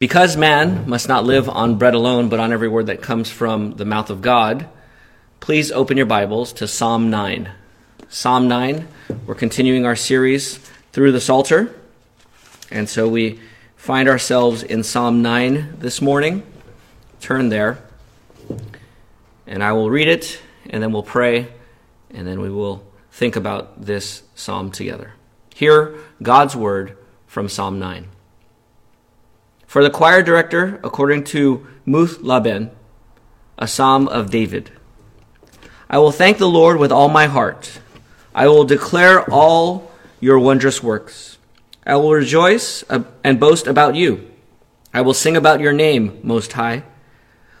[0.00, 3.72] Because man must not live on bread alone, but on every word that comes from
[3.72, 4.66] the mouth of God,
[5.40, 7.52] please open your Bibles to Psalm 9.
[8.08, 8.88] Psalm 9,
[9.26, 10.56] we're continuing our series
[10.92, 11.78] through the Psalter.
[12.70, 13.40] And so we
[13.76, 16.44] find ourselves in Psalm 9 this morning.
[17.20, 17.84] Turn there.
[19.46, 20.40] And I will read it,
[20.70, 21.48] and then we'll pray,
[22.08, 25.12] and then we will think about this psalm together.
[25.54, 26.96] Hear God's word
[27.26, 28.08] from Psalm 9.
[29.70, 32.72] For the choir director, according to Muth-labben,
[33.56, 34.72] a psalm of David.
[35.88, 37.78] I will thank the Lord with all my heart.
[38.34, 41.38] I will declare all your wondrous works.
[41.86, 42.82] I will rejoice
[43.22, 44.28] and boast about you.
[44.92, 46.82] I will sing about your name, Most High.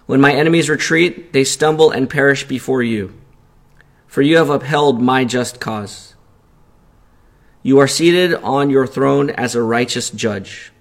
[0.06, 3.14] When my enemies retreat, they stumble and perish before you.
[4.08, 6.16] For you have upheld my just cause.
[7.62, 10.72] You are seated on your throne as a righteous judge.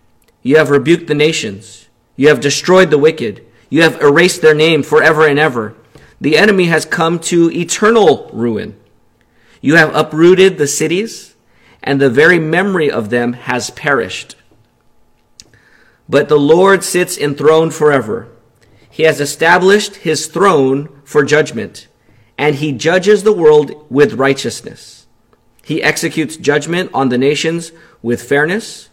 [0.49, 1.87] You have rebuked the nations.
[2.15, 3.45] You have destroyed the wicked.
[3.69, 5.75] You have erased their name forever and ever.
[6.19, 8.75] The enemy has come to eternal ruin.
[9.61, 11.35] You have uprooted the cities,
[11.83, 14.37] and the very memory of them has perished.
[16.09, 18.27] But the Lord sits enthroned forever.
[18.89, 21.87] He has established his throne for judgment,
[22.39, 25.05] and he judges the world with righteousness.
[25.63, 27.71] He executes judgment on the nations
[28.01, 28.88] with fairness.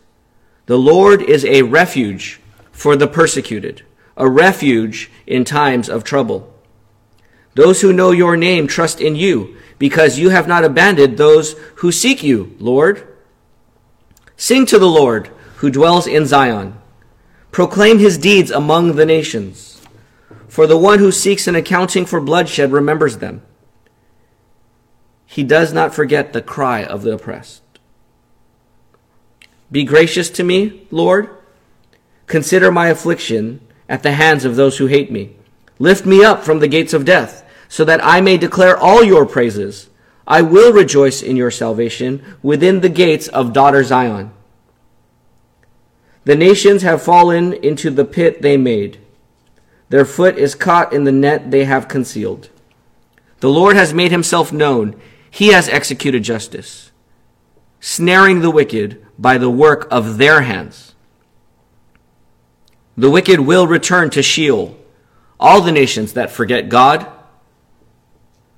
[0.67, 2.41] The Lord is a refuge
[2.73, 3.83] for the persecuted,
[4.17, 6.53] a refuge in times of trouble.
[7.55, 11.93] Those who know your name trust in you, because you have not abandoned those who
[11.93, 13.07] seek you, Lord.
[14.37, 16.77] Sing to the Lord, who dwells in Zion.
[17.53, 19.81] Proclaim his deeds among the nations.
[20.49, 23.43] For the one who seeks an accounting for bloodshed remembers them.
[25.27, 27.63] He does not forget the cry of the oppressed.
[29.71, 31.31] Be gracious to me, Lord.
[32.27, 35.37] Consider my affliction at the hands of those who hate me.
[35.79, 39.27] Lift me up from the gates of death, so that I may declare all your
[39.27, 39.91] praises.
[40.27, 44.33] I will rejoice in your salvation within the gates of daughter Zion.
[46.25, 48.99] The nations have fallen into the pit they made.
[49.89, 52.51] Their foot is caught in the net they have concealed.
[53.39, 55.01] The Lord has made himself known.
[55.31, 56.91] He has executed justice,
[57.87, 60.93] snaring the wicked by the work of their hands.
[62.97, 64.77] The wicked will return to Sheol,
[65.39, 67.07] all the nations that forget God.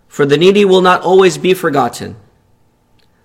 [0.09, 2.17] For the needy will not always be forgotten.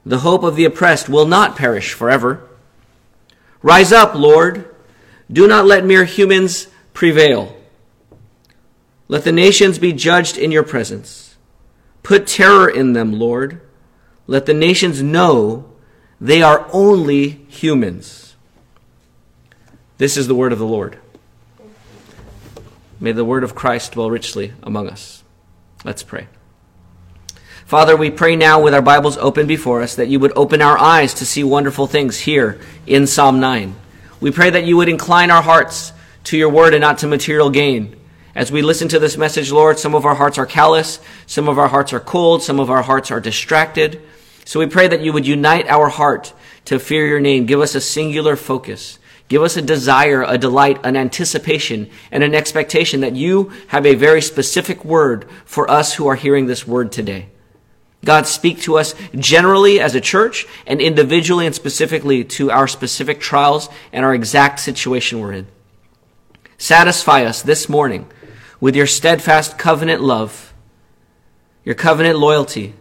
[0.05, 2.49] The hope of the oppressed will not perish forever.
[3.61, 4.75] Rise up, Lord.
[5.31, 7.55] Do not let mere humans prevail.
[9.07, 11.37] Let the nations be judged in your presence.
[12.03, 13.61] Put terror in them, Lord.
[14.27, 15.72] Let the nations know
[16.23, 18.37] they are only humans.
[19.97, 20.97] This is the word of the Lord.
[22.97, 25.21] May the word of Christ dwell richly among us.
[25.83, 26.29] Let's pray.
[27.65, 30.77] Father, we pray now with our Bibles open before us that you would open our
[30.77, 32.57] eyes to see wonderful things here
[32.87, 33.75] in Psalm 9.
[34.21, 35.91] We pray that you would incline our hearts
[36.25, 37.99] to your word and not to material gain.
[38.33, 41.59] As we listen to this message, Lord, some of our hearts are callous, some of
[41.59, 44.01] our hearts are cold, some of our hearts are distracted.
[44.45, 46.33] So we pray that you would unite our heart
[46.65, 47.45] to fear your name.
[47.45, 48.99] Give us a singular focus.
[49.29, 53.95] Give us a desire, a delight, an anticipation, and an expectation that you have a
[53.95, 57.29] very specific word for us who are hearing this word today.
[58.05, 63.21] God, speak to us generally as a church and individually and specifically to our specific
[63.21, 65.47] trials and our exact situation we're in.
[66.57, 68.07] Satisfy us this morning
[68.59, 70.53] with your steadfast covenant love,
[71.63, 72.73] your covenant loyalty,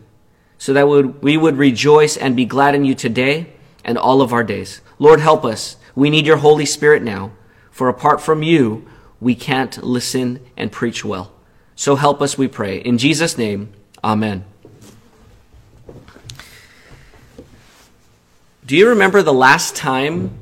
[0.62, 3.52] so that we would rejoice and be glad in you today
[3.84, 4.80] and all of our days.
[5.00, 5.76] Lord, help us.
[5.96, 7.32] We need your Holy Spirit now,
[7.72, 8.88] for apart from you,
[9.20, 11.32] we can't listen and preach well.
[11.74, 12.78] So help us, we pray.
[12.78, 13.72] In Jesus' name,
[14.04, 14.44] amen.
[18.64, 20.38] Do you remember the last time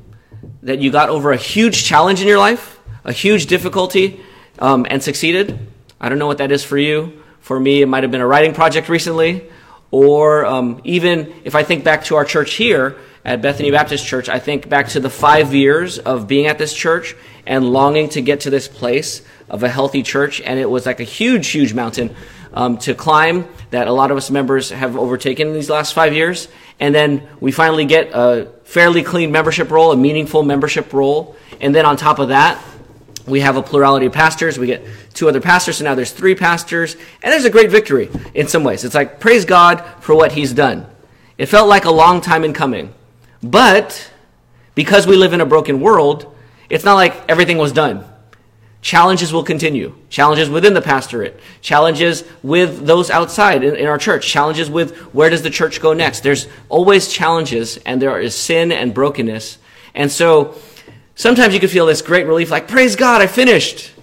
[0.61, 4.21] that you got over a huge challenge in your life, a huge difficulty,
[4.59, 5.57] um, and succeeded?
[5.99, 7.23] I don't know what that is for you.
[7.39, 9.49] For me, it might have been a writing project recently.
[9.91, 14.29] Or um, even if I think back to our church here at Bethany Baptist Church,
[14.29, 17.15] I think back to the five years of being at this church
[17.45, 20.41] and longing to get to this place of a healthy church.
[20.41, 22.15] And it was like a huge, huge mountain
[22.53, 26.13] um, to climb that a lot of us members have overtaken in these last five
[26.13, 26.47] years.
[26.79, 31.35] And then we finally get a fairly clean membership roll, a meaningful membership roll.
[31.59, 32.61] And then on top of that,
[33.25, 34.57] we have a plurality of pastors.
[34.57, 36.95] We get two other pastors, so now there's three pastors.
[37.21, 38.83] And there's a great victory in some ways.
[38.83, 40.87] It's like, praise God for what he's done.
[41.37, 42.93] It felt like a long time in coming.
[43.41, 44.11] But
[44.75, 46.27] because we live in a broken world,
[46.71, 48.05] It's not like everything was done.
[48.81, 49.93] Challenges will continue.
[50.09, 51.37] Challenges within the pastorate.
[51.59, 54.25] Challenges with those outside in, in, our church.
[54.25, 56.21] Challenges with where does the church go next.
[56.21, 59.57] There's always challenges and there is sin and brokenness.
[59.93, 60.55] And so
[61.15, 63.93] sometimes you can feel this great relief like, praise God, I finished.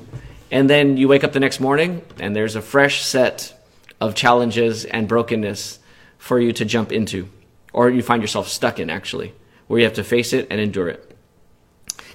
[0.51, 3.55] And then you wake up the next morning and there's a fresh set
[4.01, 5.79] of challenges and brokenness
[6.17, 7.29] for you to jump into.
[7.73, 9.35] Or you find yourself stuck in actually,
[9.67, 11.05] where you have to face it and endure it.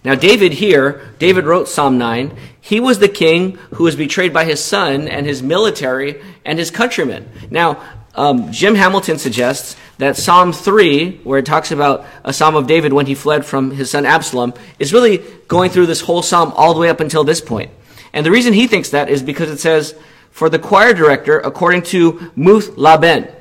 [0.03, 2.35] Now, David here, David wrote Psalm 9.
[2.59, 6.71] He was the king who was betrayed by his son and his military and his
[6.71, 7.29] countrymen.
[7.49, 7.81] Now,
[8.15, 12.93] um, Jim Hamilton suggests that Psalm 3, where it talks about a psalm of David
[12.93, 16.73] when he fled from his son Absalom, is really going through this whole psalm all
[16.73, 17.71] the way up until this point.
[18.11, 19.95] And the reason he thinks that is because it says,
[20.31, 23.31] for the choir director, according to Muth-labben.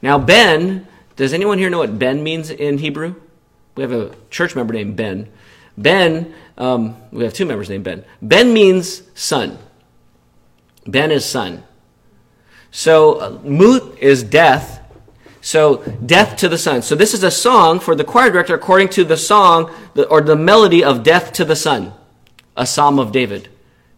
[0.00, 0.86] Now, Ben,
[1.16, 3.14] does anyone here know what Ben means in Hebrew?
[3.76, 5.30] We have a church member named Ben.
[5.76, 8.04] Ben, um, we have two members named Ben.
[8.20, 9.58] Ben means son.
[10.86, 11.64] Ben is son.
[12.70, 14.81] So uh, is death.
[15.42, 16.82] So death to the son.
[16.82, 19.70] So this is a song for the choir director according to the song
[20.08, 21.92] or the melody of death to the son,
[22.56, 23.48] a psalm of David.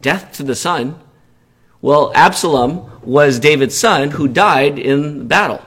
[0.00, 0.98] Death to the son.
[1.82, 5.62] Well, Absalom was David's son who died in battle.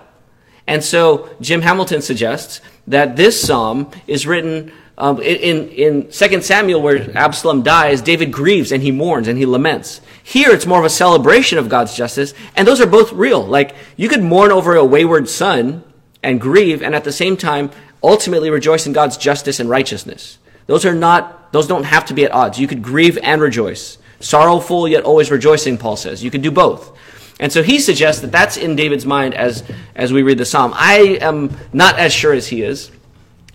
[0.66, 6.82] And so Jim Hamilton suggests that this psalm is written um, in, in 2 Samuel,
[6.82, 10.02] where Absalom dies, David grieves and he mourns and he laments.
[10.24, 13.46] Here, it's more of a celebration of God's justice, and those are both real.
[13.46, 15.84] Like, you could mourn over a wayward son
[16.24, 17.70] and grieve, and at the same time,
[18.02, 20.40] ultimately rejoice in God's justice and righteousness.
[20.66, 22.60] Those are not, those don't have to be at odds.
[22.60, 24.00] You could grieve and rejoice.
[24.20, 26.24] Sorrowful, yet always rejoicing, Paul says.
[26.24, 26.98] You could do both.
[27.40, 29.64] And so he suggests that that's in David's mind as,
[29.96, 30.74] as we read the psalm.
[30.76, 32.92] I am not as sure as he is.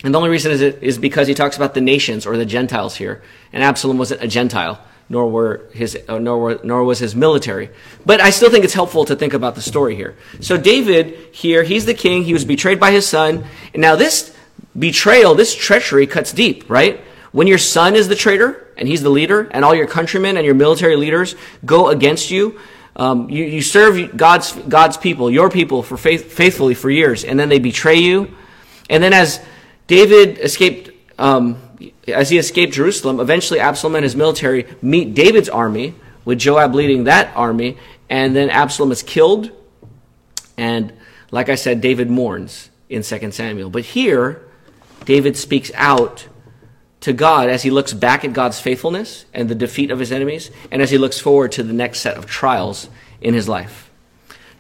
[0.05, 2.47] And the only reason is, it, is because he talks about the nations or the
[2.47, 3.23] Gentiles here.
[3.53, 7.71] And Absalom wasn't a Gentile, nor, were his, uh, nor, were, nor was his military.
[8.05, 10.17] But I still think it's helpful to think about the story here.
[10.41, 12.25] So David here, he's the king.
[12.25, 13.45] He was betrayed by his son.
[13.73, 14.37] And now this
[14.77, 17.01] betrayal, this treachery cuts deep, right?
[17.31, 20.45] When your son is the traitor and he's the leader, and all your countrymen and
[20.45, 22.59] your military leaders go against you,
[22.97, 27.39] um, you, you serve God's, God's people, your people, for faith, faithfully for years, and
[27.39, 28.35] then they betray you.
[28.91, 29.41] And then as
[29.87, 31.61] David escaped, um,
[32.09, 35.95] as he escaped Jerusalem, eventually Absalom and his military meet David's army,
[36.25, 37.77] with Joab leading that army,
[38.09, 39.51] and then Absalom is killed.
[40.57, 40.93] And
[41.31, 43.71] like I said, David mourns in 2 Samuel.
[43.71, 44.43] But here,
[45.05, 46.29] David speaks out
[47.01, 50.51] to God as he looks back at God's faithfulness and the defeat of his enemies,
[50.71, 52.89] and as he looks forward to the next set of trials
[53.21, 53.91] in his life.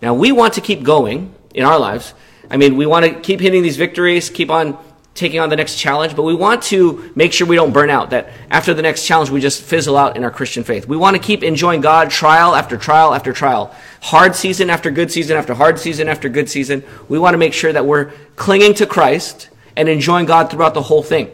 [0.00, 2.14] Now, we want to keep going in our lives.
[2.50, 4.76] I mean, we want to keep hitting these victories, keep on
[5.14, 8.10] taking on the next challenge, but we want to make sure we don't burn out,
[8.10, 10.88] that after the next challenge, we just fizzle out in our Christian faith.
[10.88, 15.10] We want to keep enjoying God trial after trial after trial, hard season after good
[15.10, 16.82] season after hard season after good season.
[17.08, 20.82] We want to make sure that we're clinging to Christ and enjoying God throughout the
[20.82, 21.30] whole thing.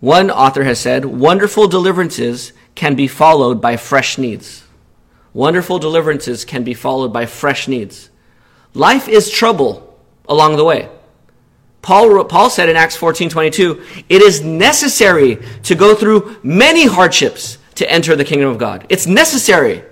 [0.00, 4.64] One author has said, wonderful deliverances can be followed by fresh needs.
[5.34, 8.08] Wonderful deliverances can be followed by fresh needs.
[8.72, 10.88] Life is trouble along the way.
[11.82, 17.58] Paul, Paul said in Acts 14 22, it is necessary to go through many hardships
[17.76, 18.86] to enter the kingdom of God.
[18.88, 19.82] It's necessary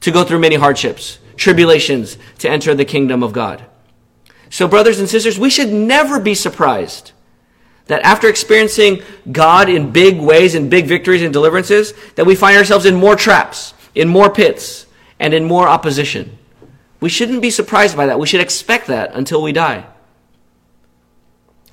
[0.00, 3.64] to go through many hardships, tribulations to enter the kingdom of God.
[4.50, 7.12] So, brothers and sisters, we should never be surprised
[7.86, 12.56] that after experiencing God in big ways, in big victories and deliverances, that we find
[12.56, 14.86] ourselves in more traps, in more pits,
[15.18, 16.38] and in more opposition.
[17.00, 18.18] We shouldn't be surprised by that.
[18.18, 19.86] We should expect that until we die.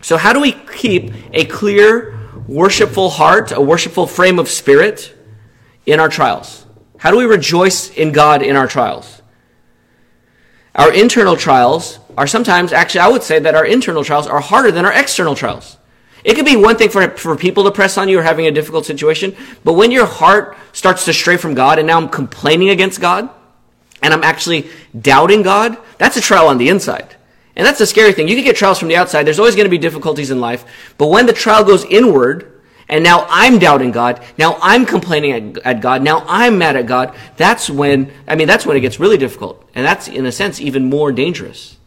[0.03, 5.15] So, how do we keep a clear, worshipful heart, a worshipful frame of spirit
[5.85, 6.65] in our trials?
[6.97, 9.21] How do we rejoice in God in our trials?
[10.75, 14.71] Our internal trials are sometimes, actually, I would say that our internal trials are harder
[14.71, 15.77] than our external trials.
[16.25, 18.51] It could be one thing for, for people to press on you or having a
[18.51, 22.69] difficult situation, but when your heart starts to stray from God and now I'm complaining
[22.69, 23.29] against God
[24.01, 24.69] and I'm actually
[24.99, 27.15] doubting God, that's a trial on the inside.
[27.55, 28.27] And that's the scary thing.
[28.27, 29.23] You can get trials from the outside.
[29.23, 30.65] There's always going to be difficulties in life.
[30.97, 35.65] But when the trial goes inward, and now I'm doubting God, now I'm complaining at,
[35.65, 38.99] at, God, now I'm mad at God, that's when, I mean, that's when it gets
[38.99, 39.67] really difficult.
[39.75, 41.77] And that's, in a sense, even more dangerous.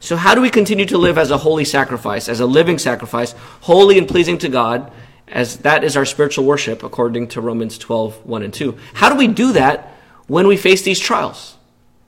[0.00, 3.32] So how do we continue to live as a holy sacrifice, as a living sacrifice,
[3.62, 4.92] holy and pleasing to God,
[5.28, 8.76] as that is our spiritual worship, according to Romans 12, 1 and 2?
[8.94, 9.94] How do we do that
[10.26, 11.56] when we face these trials?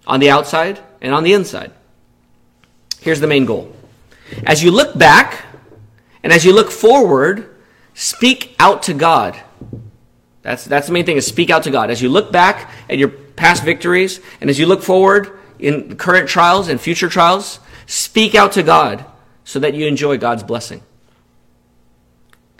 [0.07, 1.73] On the outside and on the inside.
[3.07, 3.73] Here's the main goal.
[4.45, 5.45] As you look back
[6.25, 7.49] and as you look forward
[7.95, 9.41] speak out to God.
[10.43, 11.89] That's, that's the main thing is speak out to God.
[11.89, 16.29] As you look back at your past victories and as you look forward in current
[16.29, 19.05] trials and future trials, speak out to God
[19.45, 20.83] so that you enjoy God's blessing.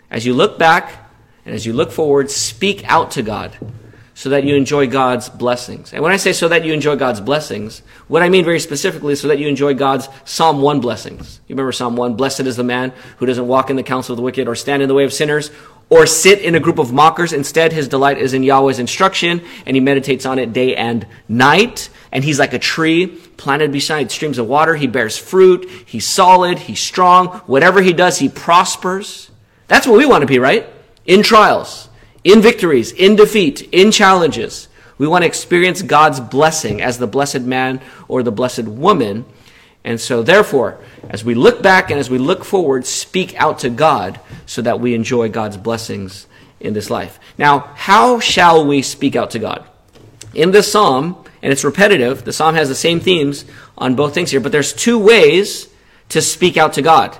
[0.09, 1.11] As you look back
[1.45, 3.51] and as you look forward, speak out to God
[4.17, 5.93] so that you enjoy God's blessings.
[5.93, 9.13] And when I say so that you enjoy God's blessings, what I mean very specifically
[9.13, 11.39] is so that you enjoy God's Psalm 1 blessings.
[11.47, 12.15] You remember Psalm 1?
[12.15, 14.81] Blessed is the man who doesn't walk in the counsel of the wicked or stand
[14.81, 15.51] in the way of sinners
[15.91, 17.31] or sit in a group of mockers.
[17.31, 21.91] Instead, his delight is in Yahweh's instruction and he meditates on it day and night.
[22.11, 24.73] And he's like a tree planted beside streams of water.
[24.75, 25.69] He bears fruit.
[25.85, 26.57] He's solid.
[26.57, 27.27] He's strong.
[27.45, 29.29] Whatever he does, he prospers.
[29.67, 30.65] That's what we want to be, right?
[31.05, 31.86] In trials
[32.27, 34.67] in victories, in defeat, in challenges.
[34.97, 37.79] We want to experience God's blessing as the blessed man
[38.09, 39.23] or the blessed woman.
[39.85, 40.77] And so, therefore,
[41.09, 44.81] as we look back and as we look forward, speak out to God so that
[44.81, 46.27] we enjoy God's blessings
[46.59, 47.17] in this life.
[47.37, 49.65] Now, how shall we speak out to God?
[50.33, 53.45] In this psalm, and it's repetitive, the psalm has the same themes
[53.77, 55.69] on both things here, but there's two ways
[56.09, 57.17] to speak out to God.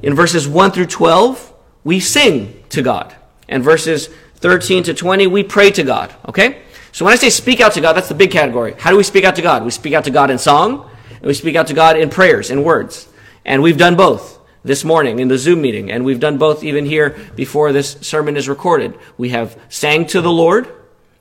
[0.00, 3.15] In verses 1 through 12, we sing to God.
[3.48, 6.14] And verses 13 to 20, we pray to God.
[6.28, 6.62] Okay?
[6.92, 8.74] So when I say speak out to God, that's the big category.
[8.78, 9.64] How do we speak out to God?
[9.64, 12.50] We speak out to God in song, and we speak out to God in prayers,
[12.50, 13.08] in words.
[13.44, 16.86] And we've done both this morning in the Zoom meeting, and we've done both even
[16.86, 18.98] here before this sermon is recorded.
[19.16, 20.68] We have sang to the Lord,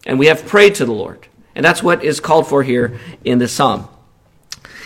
[0.05, 1.27] and we have prayed to the Lord.
[1.53, 3.87] And that's what is called for here in this psalm.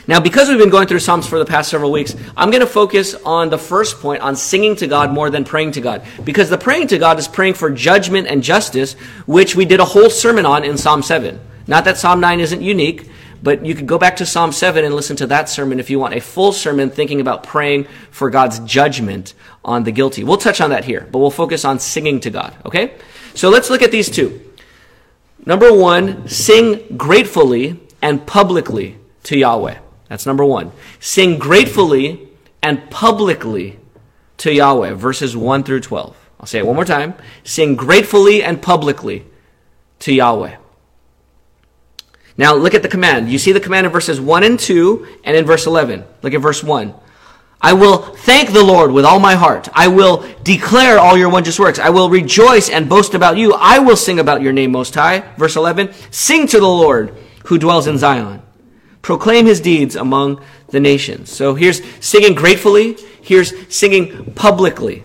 [0.09, 2.67] Now, because we've been going through Psalms for the past several weeks, I'm going to
[2.67, 6.03] focus on the first point, on singing to God more than praying to God.
[6.23, 8.93] Because the praying to God is praying for judgment and justice,
[9.27, 11.39] which we did a whole sermon on in Psalm 7.
[11.67, 13.07] Not that Psalm 9 isn't unique,
[13.43, 15.99] but you could go back to Psalm 7 and listen to that sermon if you
[15.99, 20.23] want a full sermon thinking about praying for God's judgment on the guilty.
[20.23, 22.95] We'll touch on that here, but we'll focus on singing to God, okay?
[23.35, 24.41] So let's look at these two.
[25.45, 29.77] Number one, sing gratefully and publicly to Yahweh.
[30.09, 30.71] That's number one.
[30.99, 32.27] Sing gratefully
[32.61, 33.79] and publicly
[34.37, 36.29] to Yahweh, verses 1 through 12.
[36.39, 37.13] I'll say it one more time.
[37.43, 39.25] Sing gratefully and publicly
[39.99, 40.57] to Yahweh.
[42.37, 43.29] Now look at the command.
[43.29, 46.05] You see the command in verses 1 and 2 and in verse 11.
[46.23, 46.93] Look at verse 1.
[47.61, 49.67] I will thank the Lord with all my heart.
[49.73, 51.77] I will declare all your wondrous works.
[51.77, 53.53] I will rejoice and boast about you.
[53.53, 55.25] I will sing about your name most high.
[55.37, 55.91] Verse 11.
[56.09, 57.13] Sing to the Lord
[57.45, 58.41] who dwells in Zion.
[59.01, 61.32] Proclaim his deeds among the nations.
[61.32, 62.98] So here's singing gratefully.
[63.22, 65.03] Here's singing publicly.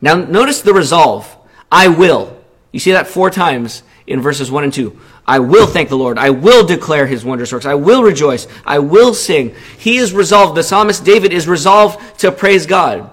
[0.00, 1.34] Now notice the resolve.
[1.70, 2.36] I will.
[2.72, 4.98] You see that four times in verses 1 and 2.
[5.26, 6.18] I will thank the Lord.
[6.18, 7.66] I will declare his wondrous works.
[7.66, 8.46] I will rejoice.
[8.64, 9.54] I will sing.
[9.78, 10.56] He is resolved.
[10.56, 13.10] The psalmist David is resolved to praise God.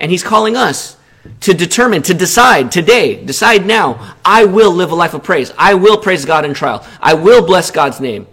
[0.00, 0.96] And he's calling us
[1.40, 5.52] to determine, to decide today, decide now, I will live a life of praise.
[5.56, 6.84] I will praise God in trial.
[7.00, 8.26] I will bless God's name.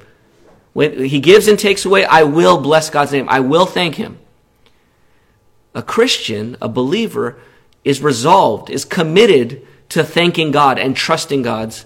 [0.75, 3.29] When he gives and takes away, I will bless God's name.
[3.29, 4.19] I will thank him.
[5.73, 7.39] A Christian, a believer,
[7.85, 11.85] is resolved, is committed to thanking God and trusting God's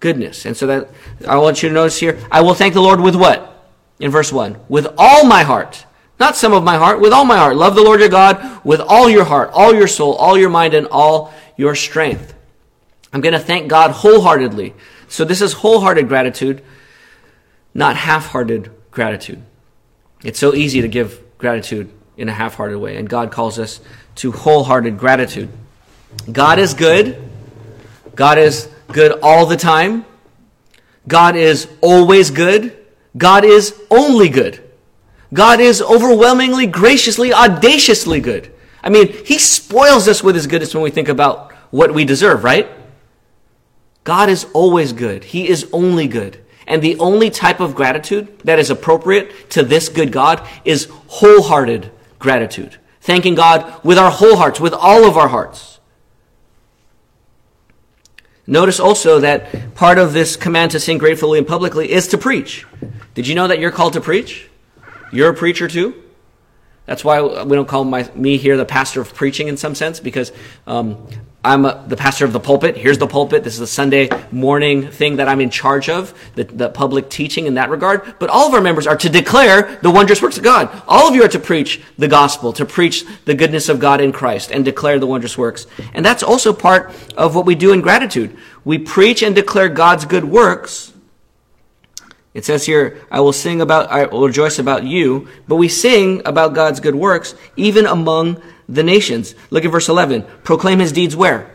[0.00, 0.46] goodness.
[0.46, 0.88] And so that
[1.28, 3.68] I want you to notice here, I will thank the Lord with what?
[4.00, 4.56] In verse 1.
[4.66, 5.84] With all my heart.
[6.18, 7.56] Not some of my heart, with all my heart.
[7.56, 10.72] Love the Lord your God with all your heart, all your soul, all your mind,
[10.72, 12.32] and all your strength.
[13.12, 14.72] I'm going to thank God wholeheartedly.
[15.08, 16.62] So this is wholehearted gratitude
[17.74, 19.42] not half hearted gratitude.
[20.24, 23.80] It's so easy to give gratitude in a half hearted way, and God calls us
[24.16, 25.48] to wholehearted gratitude.
[26.30, 27.30] God is good.
[28.14, 30.04] God is good all the time.
[31.08, 32.76] God is always good.
[33.16, 34.62] God is only good.
[35.32, 38.52] God is overwhelmingly, graciously, audaciously good.
[38.82, 42.44] I mean, He spoils us with His goodness when we think about what we deserve,
[42.44, 42.68] right?
[44.04, 45.24] God is always good.
[45.24, 46.41] He is only good.
[46.72, 51.92] And the only type of gratitude that is appropriate to this good God is wholehearted
[52.18, 52.78] gratitude.
[53.02, 55.80] Thanking God with our whole hearts, with all of our hearts.
[58.46, 62.66] Notice also that part of this command to sing gratefully and publicly is to preach.
[63.12, 64.48] Did you know that you're called to preach?
[65.12, 66.02] You're a preacher too?
[66.86, 70.00] That's why we don't call my, me here the pastor of preaching in some sense,
[70.00, 70.32] because
[70.66, 71.06] um,
[71.44, 72.76] I'm a, the pastor of the pulpit.
[72.76, 73.42] Here's the pulpit.
[73.42, 77.46] This is a Sunday morning thing that I'm in charge of, the, the public teaching
[77.46, 78.14] in that regard.
[78.20, 80.70] But all of our members are to declare the wondrous works of God.
[80.86, 84.12] All of you are to preach the gospel, to preach the goodness of God in
[84.12, 85.66] Christ and declare the wondrous works.
[85.94, 88.36] And that's also part of what we do in gratitude.
[88.64, 90.92] We preach and declare God's good works.
[92.34, 96.22] It says here, I will sing about, I will rejoice about you, but we sing
[96.24, 98.40] about God's good works even among
[98.72, 99.34] the nations.
[99.50, 100.24] Look at verse 11.
[100.42, 101.50] Proclaim his deeds where?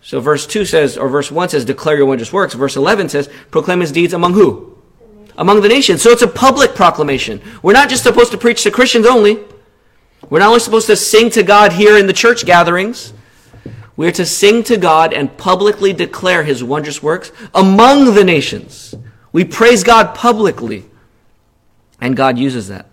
[0.00, 2.54] So verse 2 says, or verse 1 says, declare your wondrous works.
[2.54, 4.76] Verse 11 says, proclaim his deeds among who?
[5.36, 6.02] Among the nations.
[6.02, 7.42] So it's a public proclamation.
[7.62, 9.38] We're not just supposed to preach to Christians only.
[10.30, 13.12] We're not only supposed to sing to God here in the church gatherings.
[13.96, 18.94] We're to sing to God and publicly declare his wondrous works among the nations.
[19.32, 20.84] We praise God publicly.
[22.00, 22.86] And God uses that.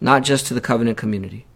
[0.00, 1.46] Not just to the covenant community.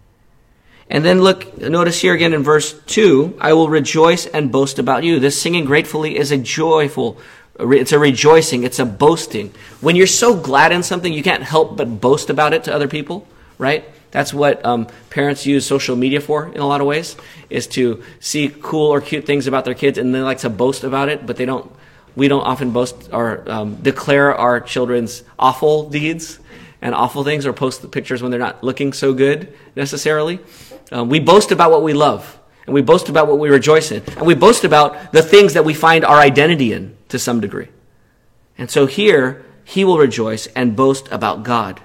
[0.90, 5.04] And then look, notice here again in verse 2, I will rejoice and boast about
[5.04, 5.20] you.
[5.20, 7.16] This singing gratefully is a joyful,
[7.60, 9.54] it's a rejoicing, it's a boasting.
[9.80, 12.88] When you're so glad in something, you can't help but boast about it to other
[12.88, 13.84] people, right?
[14.10, 17.14] That's what um, parents use social media for in a lot of ways,
[17.50, 20.82] is to see cool or cute things about their kids and they like to boast
[20.82, 21.70] about it, but they don't,
[22.16, 26.40] we don't often boast or um, declare our children's awful deeds
[26.82, 30.40] and awful things or post the pictures when they're not looking so good necessarily.
[30.90, 34.02] Um, we boast about what we love and we boast about what we rejoice in
[34.16, 37.68] and we boast about the things that we find our identity in to some degree.
[38.56, 41.80] And so here, he will rejoice and boast about God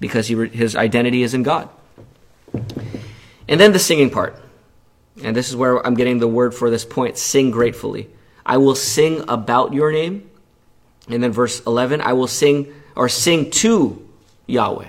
[0.00, 1.68] because he, his identity is in God.
[3.48, 4.40] And then the singing part.
[5.22, 8.08] And this is where I'm getting the word for this point sing gratefully.
[8.44, 10.30] I will sing about your name.
[11.08, 14.06] And then verse 11, I will sing or sing to
[14.50, 14.88] Yahweh.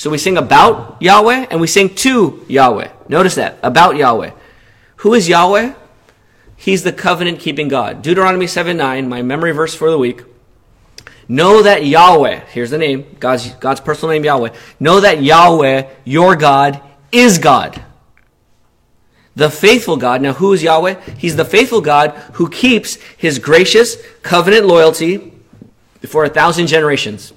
[0.00, 2.88] So we sing about Yahweh and we sing to Yahweh.
[3.08, 3.58] Notice that.
[3.62, 4.30] About Yahweh.
[4.96, 5.74] Who is Yahweh?
[6.56, 8.02] He's the covenant keeping God.
[8.02, 10.22] Deuteronomy 7 9, my memory verse for the week.
[11.28, 14.54] Know that Yahweh, here's the name, God's, God's personal name, Yahweh.
[14.80, 17.82] Know that Yahweh, your God, is God.
[19.36, 20.22] The faithful God.
[20.22, 21.00] Now, who is Yahweh?
[21.18, 25.32] He's the faithful God who keeps his gracious covenant loyalty
[26.06, 27.32] for a thousand generations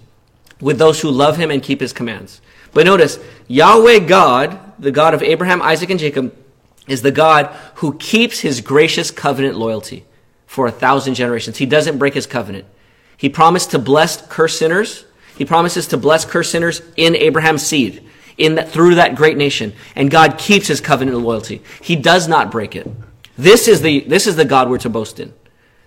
[0.63, 2.41] with those who love him and keep his commands.
[2.73, 6.35] But notice, Yahweh God, the God of Abraham, Isaac, and Jacob,
[6.87, 10.05] is the God who keeps his gracious covenant loyalty
[10.47, 11.57] for a thousand generations.
[11.57, 12.65] He doesn't break his covenant.
[13.17, 15.05] He promised to bless cursed sinners.
[15.37, 18.03] He promises to bless cursed sinners in Abraham's seed,
[18.37, 19.73] in that, through that great nation.
[19.95, 21.61] And God keeps his covenant loyalty.
[21.81, 22.87] He does not break it.
[23.37, 25.33] This is the, this is the God we're to boast in.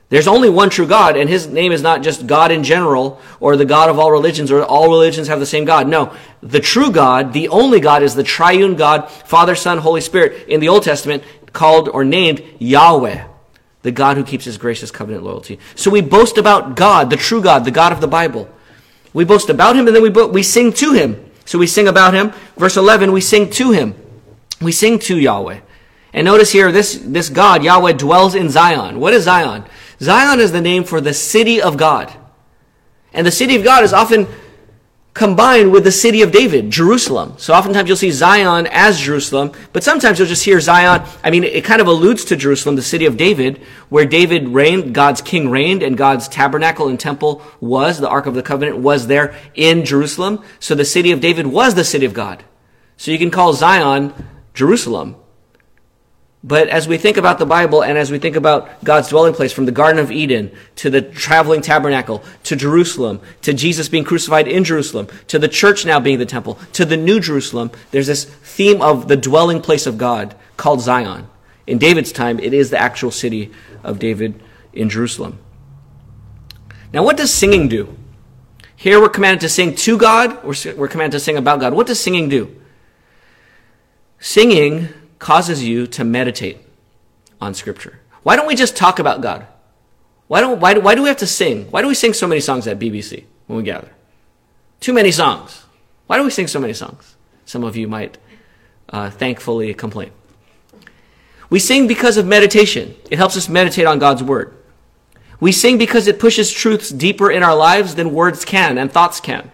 [0.08, 3.56] There's only one true God, and his name is not just God in general, or
[3.56, 5.88] the God of all religions, or all religions have the same God.
[5.88, 6.14] No.
[6.42, 10.60] The true God, the only God, is the triune God, Father, Son, Holy Spirit, in
[10.60, 13.26] the Old Testament, called or named Yahweh
[13.86, 15.60] the God who keeps his gracious covenant loyalty.
[15.76, 18.50] So we boast about God, the true God, the God of the Bible.
[19.12, 21.24] We boast about him and then we, bo- we sing to him.
[21.44, 22.32] So we sing about him.
[22.56, 23.94] Verse 11, we sing to him.
[24.60, 25.60] We sing to Yahweh.
[26.12, 28.98] And notice here, this, this God, Yahweh, dwells in Zion.
[28.98, 29.64] What is Zion?
[30.00, 32.12] Zion is the name for the city of God.
[33.12, 34.26] And the city of God is often
[35.14, 37.32] combined with the city of David, Jerusalem.
[37.38, 41.08] So oftentimes you'll see Zion as Jerusalem, but sometimes you'll just hear Zion.
[41.24, 44.94] I mean, it kind of alludes to Jerusalem, the city of David, where David reigned,
[44.94, 49.06] God's king reigned, and God's tabernacle and temple was, the Ark of the Covenant was
[49.06, 50.44] there in Jerusalem.
[50.60, 52.44] So the city of David was the city of God.
[52.98, 54.12] So you can call Zion
[54.52, 55.16] Jerusalem.
[56.46, 59.52] But as we think about the Bible and as we think about God's dwelling place
[59.52, 64.46] from the Garden of Eden to the traveling tabernacle to Jerusalem to Jesus being crucified
[64.46, 68.24] in Jerusalem to the church now being the temple to the New Jerusalem, there's this
[68.24, 71.26] theme of the dwelling place of God called Zion.
[71.66, 73.50] In David's time, it is the actual city
[73.82, 74.40] of David
[74.72, 75.40] in Jerusalem.
[76.92, 77.96] Now, what does singing do?
[78.76, 81.74] Here we're commanded to sing to God, we're commanded to sing about God.
[81.74, 82.54] What does singing do?
[84.20, 86.58] Singing causes you to meditate
[87.40, 88.00] on Scripture.
[88.22, 89.46] Why don't we just talk about God?
[90.28, 91.70] Why, don't, why, do, why do we have to sing?
[91.70, 93.90] Why do we sing so many songs at BBC when we gather?
[94.80, 95.64] Too many songs.
[96.06, 97.16] Why do we sing so many songs?
[97.44, 98.18] Some of you might
[98.88, 100.10] uh, thankfully complain.
[101.48, 102.96] We sing because of meditation.
[103.10, 104.56] It helps us meditate on God's Word.
[105.38, 109.20] We sing because it pushes truths deeper in our lives than words can and thoughts
[109.20, 109.52] can.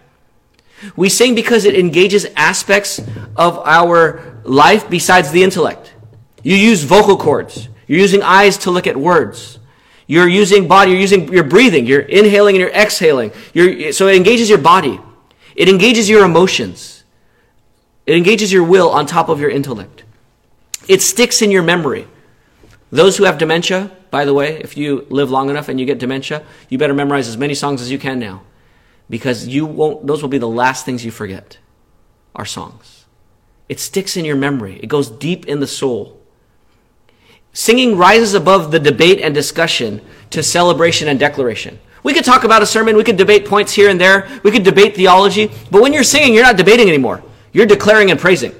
[0.95, 2.99] We sing because it engages aspects
[3.35, 5.93] of our life besides the intellect.
[6.41, 7.69] You use vocal cords.
[7.87, 9.59] You're using eyes to look at words.
[10.07, 13.31] You're using body, you're using, you're breathing, you're inhaling and you're exhaling.
[13.53, 14.99] You're, so it engages your body.
[15.55, 17.03] It engages your emotions.
[18.05, 20.03] It engages your will on top of your intellect.
[20.87, 22.07] It sticks in your memory.
[22.91, 25.99] Those who have dementia, by the way, if you live long enough and you get
[25.99, 28.43] dementia, you better memorize as many songs as you can now
[29.09, 31.57] because you won't, those will be the last things you forget
[32.35, 32.92] are songs.
[33.69, 34.79] It sticks in your memory.
[34.81, 36.19] It goes deep in the soul.
[37.53, 41.79] Singing rises above the debate and discussion to celebration and declaration.
[42.01, 44.63] We could talk about a sermon, we could debate points here and there, we could
[44.63, 47.23] debate theology, but when you're singing, you're not debating anymore.
[47.53, 48.53] You're declaring and praising.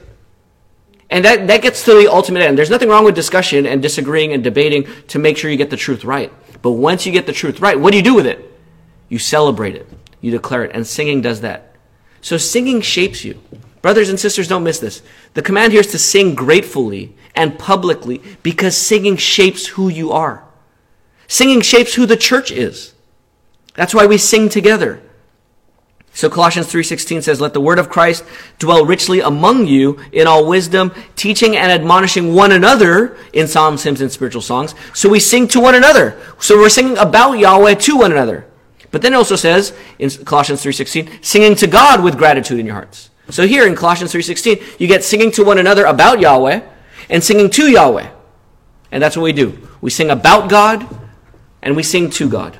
[1.09, 2.57] And that, that gets to the ultimate end.
[2.57, 5.77] There's nothing wrong with discussion and disagreeing and debating to make sure you get the
[5.77, 6.31] truth right.
[6.61, 8.51] But once you get the truth right, what do you do with it?
[9.09, 9.87] You celebrate it.
[10.21, 10.71] You declare it.
[10.73, 11.75] And singing does that.
[12.21, 13.39] So singing shapes you.
[13.83, 15.01] Brothers and sisters, don't miss this.
[15.33, 20.41] The command here is to sing gratefully and publicly because singing shapes who you are.
[21.27, 22.93] Singing shapes who the church is.
[23.75, 25.01] That's why we sing together.
[26.13, 28.23] So Colossians 3:16 says, "Let the word of Christ
[28.57, 33.99] dwell richly among you in all wisdom, teaching and admonishing one another in psalms, hymns,
[33.99, 36.15] and spiritual songs." So we sing to one another.
[36.39, 38.45] So we're singing about Yahweh to one another.
[38.91, 42.75] But then it also says in Colossians 3:16, singing to God with gratitude in your
[42.75, 43.09] hearts.
[43.29, 46.61] So here in Colossians 3:16, you get singing to one another about Yahweh
[47.09, 48.07] and singing to Yahweh.
[48.91, 49.57] And that's what we do.
[49.81, 50.87] We sing about God
[51.61, 52.59] and we sing to God.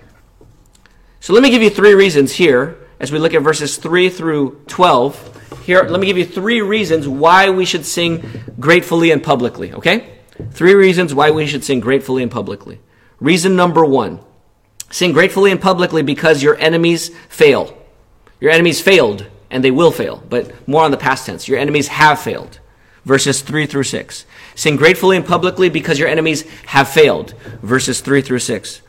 [1.19, 4.62] So let me give you three reasons here as we look at verses 3 through
[4.67, 5.62] 12.
[5.65, 8.23] Here, let me give you three reasons why we should sing
[8.60, 10.10] gratefully and publicly, okay?
[10.52, 12.80] Three reasons why we should sing gratefully and publicly.
[13.19, 14.19] Reason number one
[14.89, 17.78] sing gratefully and publicly because your enemies fail.
[18.39, 21.47] Your enemies failed, and they will fail, but more on the past tense.
[21.47, 22.59] Your enemies have failed.
[23.05, 24.25] Verses 3 through 6.
[24.55, 27.33] Sing gratefully and publicly because your enemies have failed.
[27.61, 28.81] Verses 3 through 6.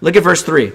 [0.00, 0.72] Look at verse 3.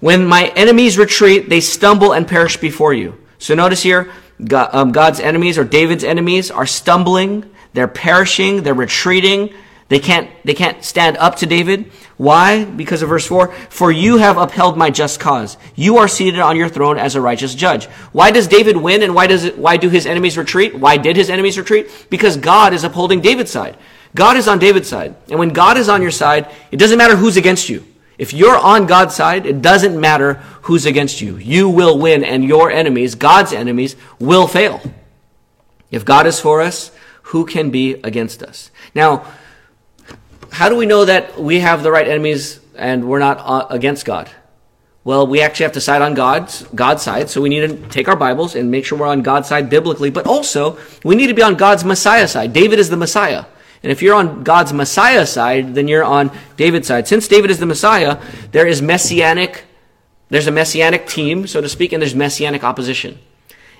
[0.00, 3.18] When my enemies retreat, they stumble and perish before you.
[3.38, 4.10] So notice here,
[4.52, 9.54] um, God's enemies or David's enemies are stumbling, they're perishing, they're retreating.
[9.88, 11.90] They can't, they can't stand up to David.
[12.16, 12.64] Why?
[12.64, 13.52] Because of verse 4.
[13.68, 15.56] For you have upheld my just cause.
[15.74, 17.86] You are seated on your throne as a righteous judge.
[18.12, 20.74] Why does David win and why does it, why do his enemies retreat?
[20.74, 22.06] Why did his enemies retreat?
[22.08, 23.76] Because God is upholding David's side.
[24.14, 25.16] God is on David's side.
[25.28, 27.84] And when God is on your side, it doesn't matter who's against you.
[28.16, 31.36] If you're on God's side, it doesn't matter who's against you.
[31.36, 34.80] You will win, and your enemies, God's enemies, will fail.
[35.90, 36.92] If God is for us,
[37.22, 38.70] who can be against us?
[38.94, 39.26] Now,
[40.54, 44.04] how do we know that we have the right enemies and we're not uh, against
[44.04, 44.30] God?
[45.02, 48.06] Well, we actually have to side on God's God's side, so we need to take
[48.06, 50.10] our Bibles and make sure we're on God's side biblically.
[50.10, 52.52] But also, we need to be on God's Messiah side.
[52.52, 53.46] David is the Messiah.
[53.82, 57.08] And if you're on God's Messiah side, then you're on David's side.
[57.08, 59.64] Since David is the Messiah, there is messianic,
[60.28, 63.18] there's a messianic team, so to speak, and there's messianic opposition.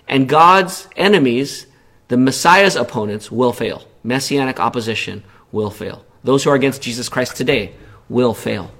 [0.08, 1.66] And God's enemies,
[2.08, 3.87] the Messiah's opponents, will fail.
[4.02, 6.04] Messianic opposition will fail.
[6.24, 7.74] Those who are against Jesus Christ today
[8.08, 8.70] will fail.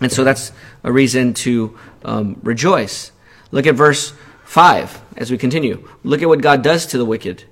[0.00, 0.52] And so that's
[0.84, 3.12] a reason to um, rejoice.
[3.50, 4.12] Look at verse
[4.44, 5.88] 5 as we continue.
[6.04, 7.44] Look at what God does to the wicked.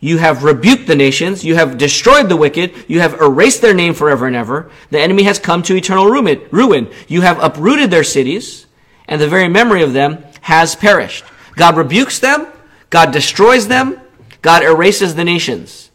[0.00, 1.44] You have rebuked the nations.
[1.44, 2.86] You have destroyed the wicked.
[2.88, 4.68] You have erased their name forever and ever.
[4.90, 6.90] The enemy has come to eternal ruin.
[7.06, 8.66] You have uprooted their cities,
[9.06, 11.24] and the very memory of them has perished.
[11.54, 12.48] God rebukes them.
[12.90, 14.00] God destroys them.
[14.42, 15.91] God erases the nations.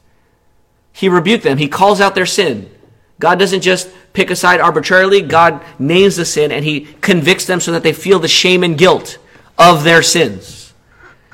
[0.97, 1.59] He rebuked them.
[1.59, 2.71] He calls out their sin.
[3.19, 5.21] God doesn't just pick a side arbitrarily.
[5.21, 8.75] God names the sin and he convicts them so that they feel the shame and
[8.75, 9.19] guilt
[9.59, 10.73] of their sins.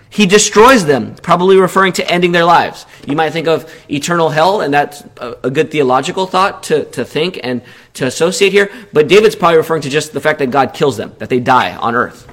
[0.10, 2.86] He destroys them, probably referring to ending their lives.
[3.08, 7.40] You might think of eternal hell, and that's a, good theological thought to, to think
[7.42, 8.70] and to associate here.
[8.92, 11.74] But David's probably referring to just the fact that God kills them, that they die
[11.76, 12.28] on earth.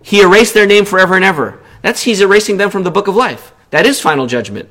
[0.00, 1.60] He erased their name forever and ever.
[1.82, 3.52] That's he's erasing them from the book of life.
[3.70, 4.70] That is final judgment.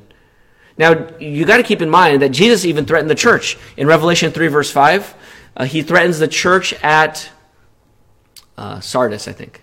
[0.78, 3.56] Now, you got to keep in mind that Jesus even threatened the church.
[3.76, 5.14] In Revelation 3, verse 5,
[5.56, 7.30] uh, he threatens the church at
[8.58, 9.62] uh, Sardis, I think.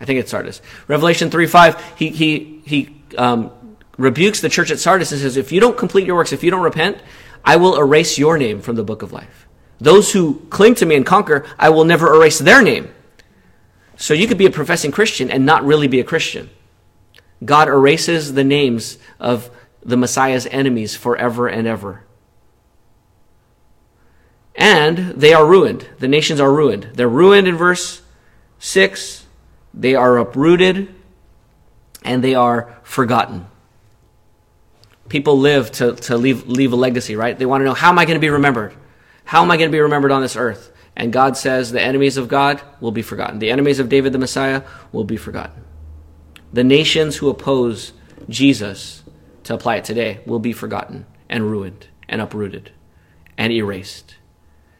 [0.00, 0.62] I think it's Sardis.
[0.88, 3.50] Revelation 3 5, he, he, he um,
[3.98, 6.50] rebukes the church at Sardis and says, If you don't complete your works, if you
[6.50, 6.98] don't repent,
[7.44, 9.46] I will erase your name from the book of life.
[9.78, 12.92] Those who cling to me and conquer, I will never erase their name.
[13.96, 16.50] So you could be a professing Christian and not really be a Christian.
[17.44, 19.50] God erases the names of
[19.84, 22.04] the Messiah's enemies forever and ever.
[24.54, 25.88] And they are ruined.
[25.98, 26.90] The nations are ruined.
[26.94, 28.02] They're ruined in verse
[28.60, 29.26] 6.
[29.74, 30.94] They are uprooted
[32.02, 33.46] and they are forgotten.
[35.08, 37.38] People live to, to leave, leave a legacy, right?
[37.38, 38.74] They want to know, how am I going to be remembered?
[39.24, 40.72] How am I going to be remembered on this earth?
[40.96, 43.38] And God says the enemies of God will be forgotten.
[43.38, 45.64] The enemies of David the Messiah will be forgotten.
[46.52, 47.92] The nations who oppose
[48.28, 49.02] Jesus,
[49.44, 52.72] to apply it today, will be forgotten and ruined and uprooted
[53.38, 54.16] and erased.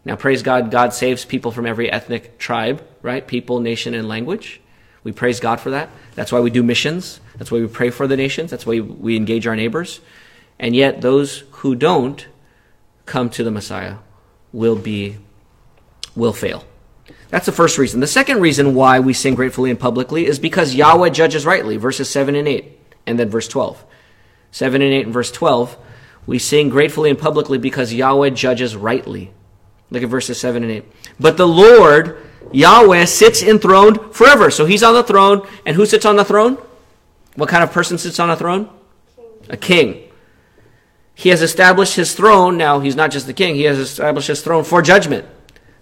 [0.04, 3.26] Now, praise God, God saves people from every ethnic tribe, right?
[3.26, 4.60] People, nation, and language.
[5.02, 5.88] We praise God for that.
[6.14, 7.20] That's why we do missions.
[7.36, 8.50] That's why we pray for the nations.
[8.50, 10.00] That's why we engage our neighbors.
[10.58, 12.26] And yet, those who don't
[13.06, 13.96] come to the Messiah
[14.52, 15.16] will be
[16.14, 16.64] will fail.
[17.28, 18.00] That's the first reason.
[18.00, 22.08] The second reason why we sing gratefully and publicly is because Yahweh judges rightly, verses
[22.08, 23.84] 7 and 8, and then verse 12.
[24.54, 25.76] 7 and 8 and verse 12,
[26.26, 29.32] we sing gratefully and publicly because Yahweh judges rightly.
[29.90, 30.84] Look at verses 7 and 8.
[31.18, 34.52] But the Lord, Yahweh, sits enthroned forever.
[34.52, 35.44] So he's on the throne.
[35.66, 36.56] And who sits on the throne?
[37.34, 38.70] What kind of person sits on a throne?
[39.16, 39.26] King.
[39.50, 40.10] A king.
[41.16, 42.56] He has established his throne.
[42.56, 45.26] Now, he's not just the king, he has established his throne for judgment.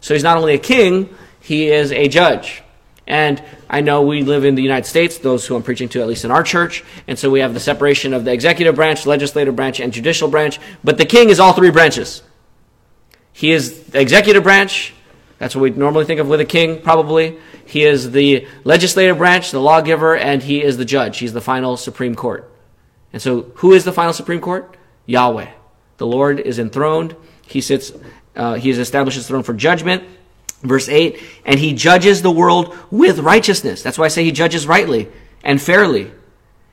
[0.01, 2.63] So he's not only a king, he is a judge.
[3.07, 6.07] And I know we live in the United States, those who I'm preaching to, at
[6.07, 6.85] least in our church.
[7.09, 10.61] And so we have the separation of the executive branch, legislative branch, and judicial branch.
[10.85, 12.23] But the king is all three branches.
[13.33, 14.95] He is the executive branch.
[15.39, 17.39] That's what we normally think of with a king, probably.
[17.67, 21.19] He is the legislative branch, the lawgiver, and he is the judge.
[21.19, 22.49] He's the final Supreme Court.
[23.13, 24.77] And so, who is the final Supreme Court?
[25.07, 25.51] Yahweh.
[25.97, 27.17] The Lord is enthroned.
[27.47, 27.93] He sits,
[28.37, 30.05] uh, he has established his throne for judgment.
[30.63, 33.83] Verse 8, and he judges the world with righteousness.
[33.83, 35.09] That's why I say he judges rightly
[35.43, 36.13] and fairly.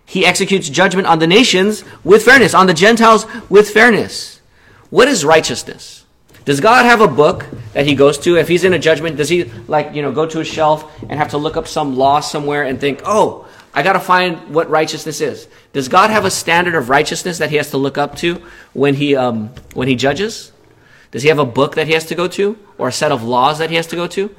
[0.06, 4.42] He executes judgment on the nations with fairness, on the Gentiles with fairness.
[4.90, 6.06] What is righteousness?
[6.46, 8.38] Does God have a book that he goes to?
[8.38, 11.12] If he's in a judgment, does he like, you know, go to a shelf and
[11.12, 14.70] have to look up some law somewhere and think, oh, I got to find what
[14.70, 15.48] righteousness is.
[15.74, 18.42] Does God have a standard of righteousness that he has to look up to
[18.74, 20.52] when he, um, when he judges?
[21.12, 23.24] Does he have a book that he has to go to or a set of
[23.24, 24.36] laws that he has to go to?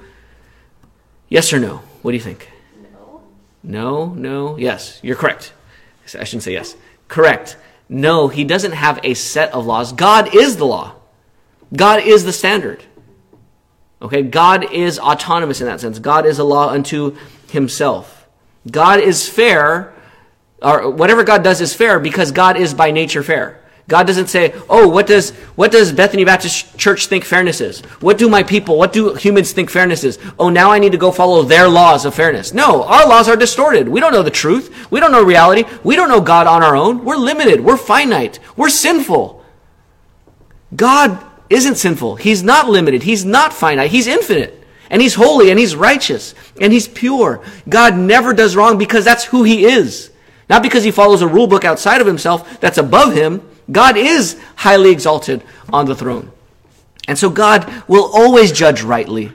[1.28, 1.82] Yes or no?
[2.02, 2.50] What do you think?
[2.92, 3.22] No.
[3.62, 5.00] No, no, yes.
[5.02, 5.52] You're correct.
[6.18, 6.76] I shouldn't say yes.
[7.08, 7.56] Correct.
[7.88, 9.92] No, he doesn't have a set of laws.
[9.92, 10.94] God is the law.
[11.74, 12.84] God is the standard.
[14.02, 15.98] Okay, God is autonomous in that sense.
[15.98, 17.16] God is a law unto
[17.50, 18.28] himself.
[18.70, 19.92] God is fair,
[20.62, 23.59] or whatever God does is fair because God is by nature fair.
[23.90, 27.80] God doesn't say, "Oh, what does what does Bethany Baptist Church think fairness is?
[27.98, 30.16] What do my people, what do humans think fairness is?
[30.38, 33.34] Oh, now I need to go follow their laws of fairness." No, our laws are
[33.34, 33.88] distorted.
[33.88, 34.86] We don't know the truth.
[34.92, 35.64] We don't know reality.
[35.82, 37.04] We don't know God on our own.
[37.04, 37.64] We're limited.
[37.64, 38.38] We're finite.
[38.56, 39.44] We're sinful.
[40.76, 41.18] God
[41.50, 42.14] isn't sinful.
[42.14, 43.02] He's not limited.
[43.02, 43.90] He's not finite.
[43.90, 44.56] He's infinite.
[44.88, 47.40] And he's holy and he's righteous and he's pure.
[47.68, 50.10] God never does wrong because that's who he is.
[50.48, 53.42] Not because he follows a rule book outside of himself that's above him.
[53.70, 56.30] God is highly exalted on the throne.
[57.08, 59.32] And so God will always judge rightly.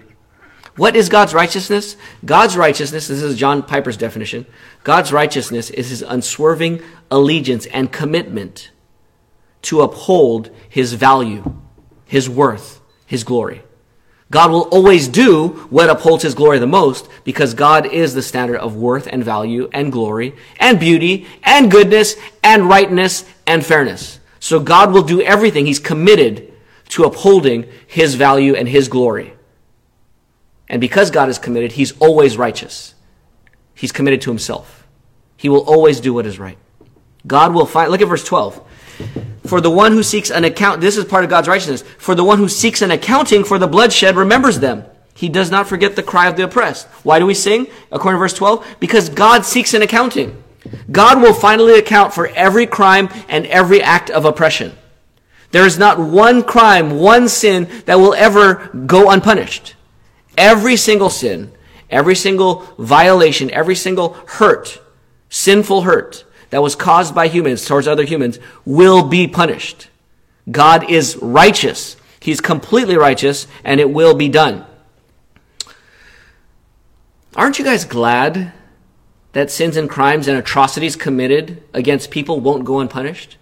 [0.77, 1.95] What is God's righteousness?
[2.23, 4.45] God's righteousness, this is John Piper's definition,
[4.83, 8.71] God's righteousness is his unswerving allegiance and commitment
[9.63, 11.59] to uphold his value,
[12.05, 13.63] his worth, his glory.
[14.31, 18.57] God will always do what upholds his glory the most because God is the standard
[18.57, 24.19] of worth and value and glory and beauty and goodness and rightness and fairness.
[24.45, 25.65] So God will do everything.
[25.65, 26.53] He's committed
[26.89, 29.33] to upholding his value and his glory.
[30.69, 32.93] And because God is committed, he's always righteous.
[33.73, 34.85] He's committed to himself.
[35.35, 36.59] He will always do what is right.
[37.25, 38.61] God will find, look at verse 12.
[39.47, 41.81] For the one who seeks an account, this is part of God's righteousness.
[41.97, 44.85] For the one who seeks an accounting for the bloodshed remembers them.
[45.15, 46.85] He does not forget the cry of the oppressed.
[47.01, 47.65] Why do we sing?
[47.91, 50.43] According to verse 12, because God seeks an accounting.
[50.91, 54.73] God will finally account for every crime and every act of oppression.
[55.51, 59.75] There is not one crime, one sin that will ever go unpunished.
[60.37, 61.51] Every single sin,
[61.89, 64.81] every single violation, every single hurt,
[65.29, 69.87] sinful hurt that was caused by humans towards other humans will be punished.
[70.49, 71.95] God is righteous.
[72.19, 74.65] He's completely righteous and it will be done.
[77.35, 78.53] Aren't you guys glad
[79.35, 83.35] that sins and crimes and atrocities committed against people won't go unpunished?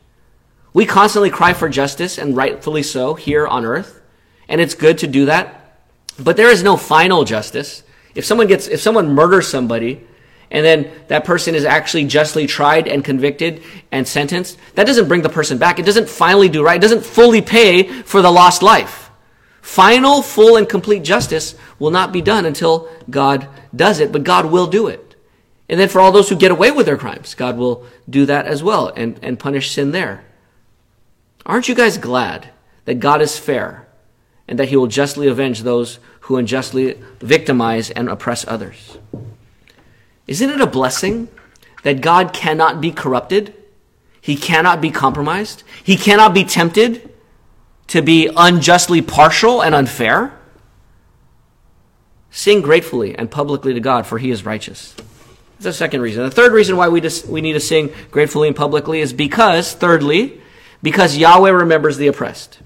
[0.73, 4.01] We constantly cry for justice, and rightfully so, here on earth,
[4.47, 5.77] and it's good to do that.
[6.17, 7.84] But there is no final justice.
[8.15, 10.03] If someone gets, if someone murders somebody,
[10.49, 15.21] and then that person is actually justly tried and convicted and sentenced, that doesn't bring
[15.21, 15.77] the person back.
[15.77, 16.77] It doesn't finally do right.
[16.77, 19.12] It doesn't fully pay for the lost life.
[19.62, 24.47] Final, full, and complete justice will not be done until God does it, but God
[24.47, 25.12] will do it.
[25.69, 28.45] And then for all those who get away with their crimes, God will do that
[28.45, 30.26] as well and, and punish sin there.
[31.45, 32.49] Aren't you guys glad
[32.86, 33.88] that God is fair
[34.47, 38.97] and that he will justly avenge those who unjustly victimize and oppress others?
[40.28, 41.28] Isn't it a blessing
[41.84, 43.54] that God cannot be corrupted?
[44.21, 45.63] He cannot be compromised.
[45.84, 47.10] He cannot be tempted
[47.88, 50.38] to be unjustly partial and unfair.
[52.32, 54.95] Sing gratefully and publicly to God, for he is righteous.
[55.63, 56.23] That's the second reason.
[56.23, 59.73] The third reason why we, just, we need to sing gratefully and publicly is because,
[59.73, 60.41] thirdly,
[60.82, 62.60] because Yahweh remembers the oppressed.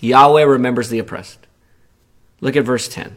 [0.00, 1.38] Yahweh remembers the oppressed.
[2.40, 3.16] Look at verse 10.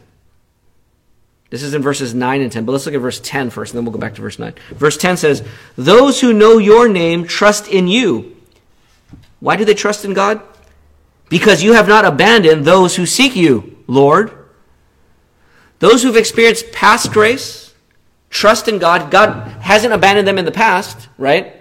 [1.50, 3.78] This is in verses 9 and 10, but let's look at verse 10 first, and
[3.78, 4.54] then we'll go back to verse 9.
[4.70, 5.44] Verse 10 says,
[5.76, 8.36] Those who know your name trust in you.
[9.40, 10.40] Why do they trust in God?
[11.28, 14.30] Because you have not abandoned those who seek you, Lord.
[15.80, 17.71] Those who've experienced past grace,
[18.32, 19.12] trust in God.
[19.12, 21.54] God hasn't abandoned them in the past, right?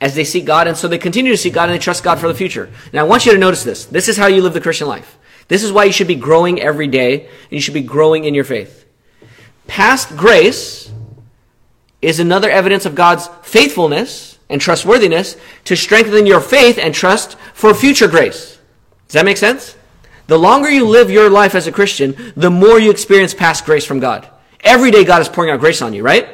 [0.00, 2.18] As they seek God, and so they continue to seek God and they trust God
[2.18, 2.70] for the future.
[2.94, 3.84] Now, I want you to notice this.
[3.84, 5.18] This is how you live the Christian life.
[5.48, 8.34] This is why you should be growing every day, and you should be growing in
[8.34, 8.86] your faith.
[9.66, 10.90] Past grace
[12.00, 17.74] is another evidence of God's faithfulness and trustworthiness to strengthen your faith and trust for
[17.74, 18.58] future grace.
[19.08, 19.76] Does that make sense?
[20.28, 23.84] The longer you live your life as a Christian, the more you experience past grace
[23.84, 24.28] from God.
[24.62, 26.28] Every day God is pouring out grace on you, right?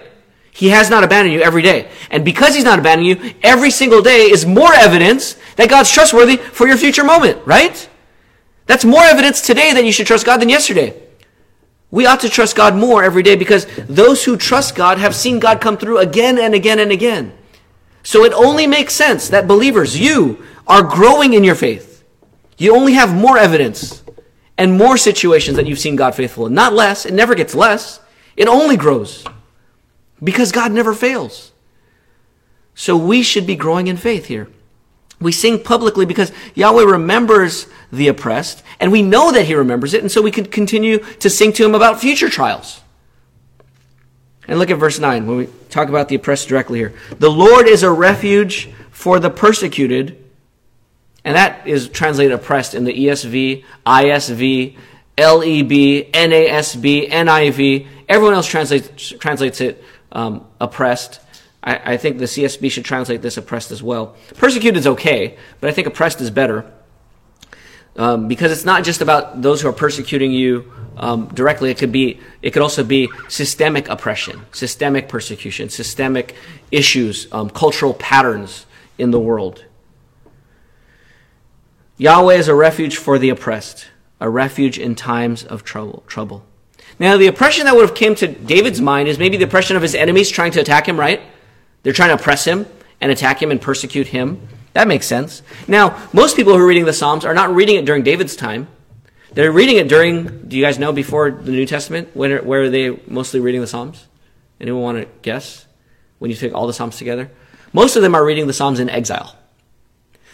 [0.50, 1.90] He has not abandoned you every day.
[2.10, 6.36] And because He's not abandoning you, every single day is more evidence that God's trustworthy
[6.36, 7.88] for your future moment, right?
[8.66, 11.00] That's more evidence today that you should trust God than yesterday.
[11.90, 15.38] We ought to trust God more every day because those who trust God have seen
[15.38, 17.36] God come through again and again and again.
[18.02, 22.04] So it only makes sense that believers, you, are growing in your faith.
[22.58, 24.02] You only have more evidence
[24.58, 26.54] and more situations that you've seen God faithful in.
[26.54, 27.06] Not less.
[27.06, 28.00] It never gets less.
[28.36, 29.24] It only grows
[30.22, 31.52] because God never fails.
[32.74, 34.48] So we should be growing in faith here.
[35.18, 40.02] We sing publicly because Yahweh remembers the oppressed, and we know that He remembers it,
[40.02, 42.82] and so we can continue to sing to Him about future trials.
[44.46, 46.94] And look at verse 9 when we talk about the oppressed directly here.
[47.18, 50.22] The Lord is a refuge for the persecuted,
[51.24, 54.76] and that is translated oppressed in the ESV, ISV,
[55.18, 57.86] LEB, NASB, NIV.
[58.08, 61.20] Everyone else translates, translates it um, oppressed.
[61.62, 64.16] I, I think the CSB should translate this oppressed as well.
[64.36, 66.70] Persecuted is okay, but I think oppressed is better.
[67.96, 71.70] Um, because it's not just about those who are persecuting you um, directly.
[71.70, 76.34] It could be, it could also be systemic oppression, systemic persecution, systemic
[76.70, 78.66] issues, um, cultural patterns
[78.98, 79.64] in the world.
[81.98, 83.86] Yahweh is a refuge for the oppressed,
[84.20, 86.04] a refuge in times of trouble.
[86.06, 86.44] Trouble.
[86.98, 89.82] Now, the oppression that would have came to David's mind is maybe the oppression of
[89.82, 91.20] his enemies trying to attack him, right?
[91.82, 92.66] They're trying to oppress him
[93.00, 94.48] and attack him and persecute him.
[94.72, 95.42] That makes sense.
[95.68, 98.68] Now, most people who are reading the Psalms are not reading it during David's time.
[99.32, 102.08] They're reading it during, do you guys know, before the New Testament?
[102.14, 104.06] When where are they mostly reading the Psalms?
[104.60, 105.66] Anyone want to guess?
[106.18, 107.30] When you take all the Psalms together?
[107.74, 109.36] Most of them are reading the Psalms in exile.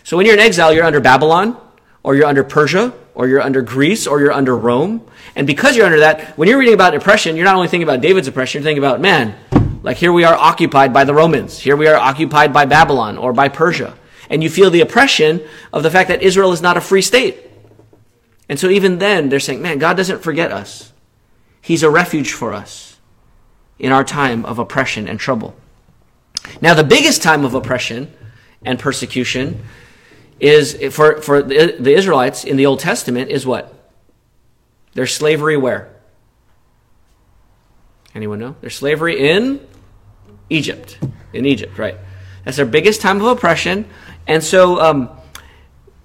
[0.04, 1.56] So when you're in exile, you're under Babylon,
[2.04, 5.06] or you're under Persia, or you're under Greece, or you're under Rome.
[5.36, 8.00] And because you're under that, when you're reading about oppression, you're not only thinking about
[8.00, 9.36] David's oppression, you're thinking about, man,
[9.82, 11.58] like here we are occupied by the Romans.
[11.58, 13.96] Here we are occupied by Babylon or by Persia.
[14.30, 17.36] And you feel the oppression of the fact that Israel is not a free state.
[18.48, 20.92] And so even then, they're saying, man, God doesn't forget us.
[21.60, 22.98] He's a refuge for us
[23.78, 25.54] in our time of oppression and trouble.
[26.60, 28.12] Now, the biggest time of oppression
[28.64, 29.62] and persecution
[30.42, 33.72] is for, for the, the Israelites in the Old Testament is what?
[34.94, 35.88] Their slavery where?
[38.14, 38.56] Anyone know?
[38.60, 39.66] Their slavery in
[40.50, 40.98] Egypt.
[41.32, 41.96] In Egypt, right.
[42.44, 43.86] That's their biggest time of oppression.
[44.26, 45.10] And so um,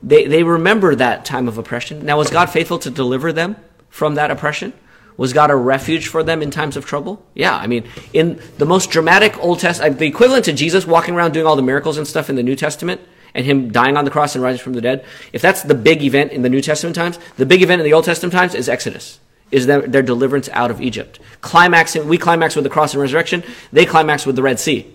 [0.04, 2.06] they, they remember that time of oppression.
[2.06, 3.58] Now, was God faithful to deliver them
[3.90, 4.72] from that oppression?
[5.18, 7.26] Was God a refuge for them in times of trouble?
[7.34, 11.32] Yeah, I mean, in the most dramatic Old Testament, the equivalent to Jesus walking around
[11.32, 13.02] doing all the miracles and stuff in the New Testament,
[13.38, 16.04] and him dying on the cross and rising from the dead, if that's the big
[16.04, 18.68] event in the New Testament times, the big event in the Old Testament times is
[18.68, 19.20] Exodus
[19.52, 21.20] is their, their deliverance out of Egypt.
[21.42, 23.44] Climaxing, we climax with the cross and resurrection.
[23.72, 24.94] They climax with the Red Sea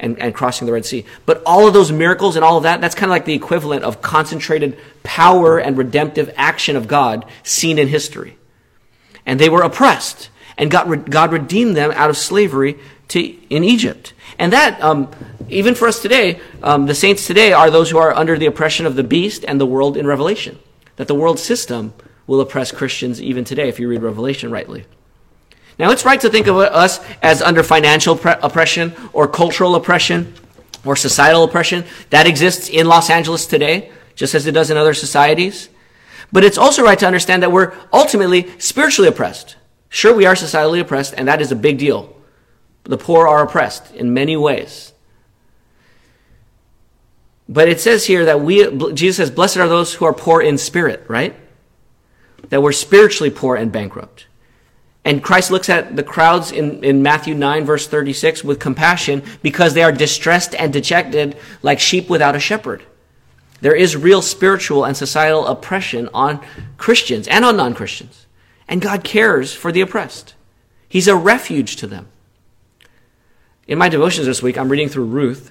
[0.00, 1.04] and, and crossing the Red Sea.
[1.26, 3.84] But all of those miracles and all of that, that's kind of like the equivalent
[3.84, 8.36] of concentrated power and redemptive action of God seen in history.
[9.24, 14.12] And they were oppressed, and God, God redeemed them out of slavery to, in Egypt.
[14.38, 15.10] And that, um,
[15.48, 18.86] even for us today, um, the saints today are those who are under the oppression
[18.86, 20.58] of the beast and the world in Revelation.
[20.96, 21.92] That the world system
[22.26, 24.84] will oppress Christians even today if you read Revelation rightly.
[25.78, 30.32] Now, it's right to think of us as under financial pre- oppression or cultural oppression
[30.84, 31.84] or societal oppression.
[32.10, 35.68] That exists in Los Angeles today, just as it does in other societies.
[36.32, 39.56] But it's also right to understand that we're ultimately spiritually oppressed.
[39.88, 42.13] Sure, we are societally oppressed, and that is a big deal.
[42.84, 44.92] The poor are oppressed in many ways.
[47.48, 50.56] But it says here that we, Jesus says, blessed are those who are poor in
[50.56, 51.36] spirit, right?
[52.50, 54.26] that we're spiritually poor and bankrupt.
[55.04, 59.74] And Christ looks at the crowds in, in Matthew 9, verse 36, with compassion because
[59.74, 62.82] they are distressed and dejected like sheep without a shepherd.
[63.60, 66.44] There is real spiritual and societal oppression on
[66.78, 68.26] Christians and on non Christians.
[68.66, 70.34] And God cares for the oppressed.
[70.88, 72.08] He's a refuge to them.
[73.66, 75.50] In my devotions this week, I'm reading through Ruth,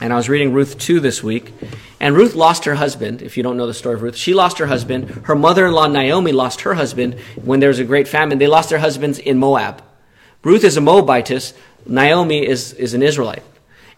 [0.00, 1.52] and I was reading Ruth 2 this week.
[2.00, 4.16] And Ruth lost her husband, if you don't know the story of Ruth.
[4.16, 5.10] She lost her husband.
[5.24, 8.38] Her mother in law, Naomi, lost her husband when there was a great famine.
[8.38, 9.82] They lost their husbands in Moab.
[10.42, 11.52] Ruth is a Moabitess.
[11.84, 13.42] Naomi is, is an Israelite.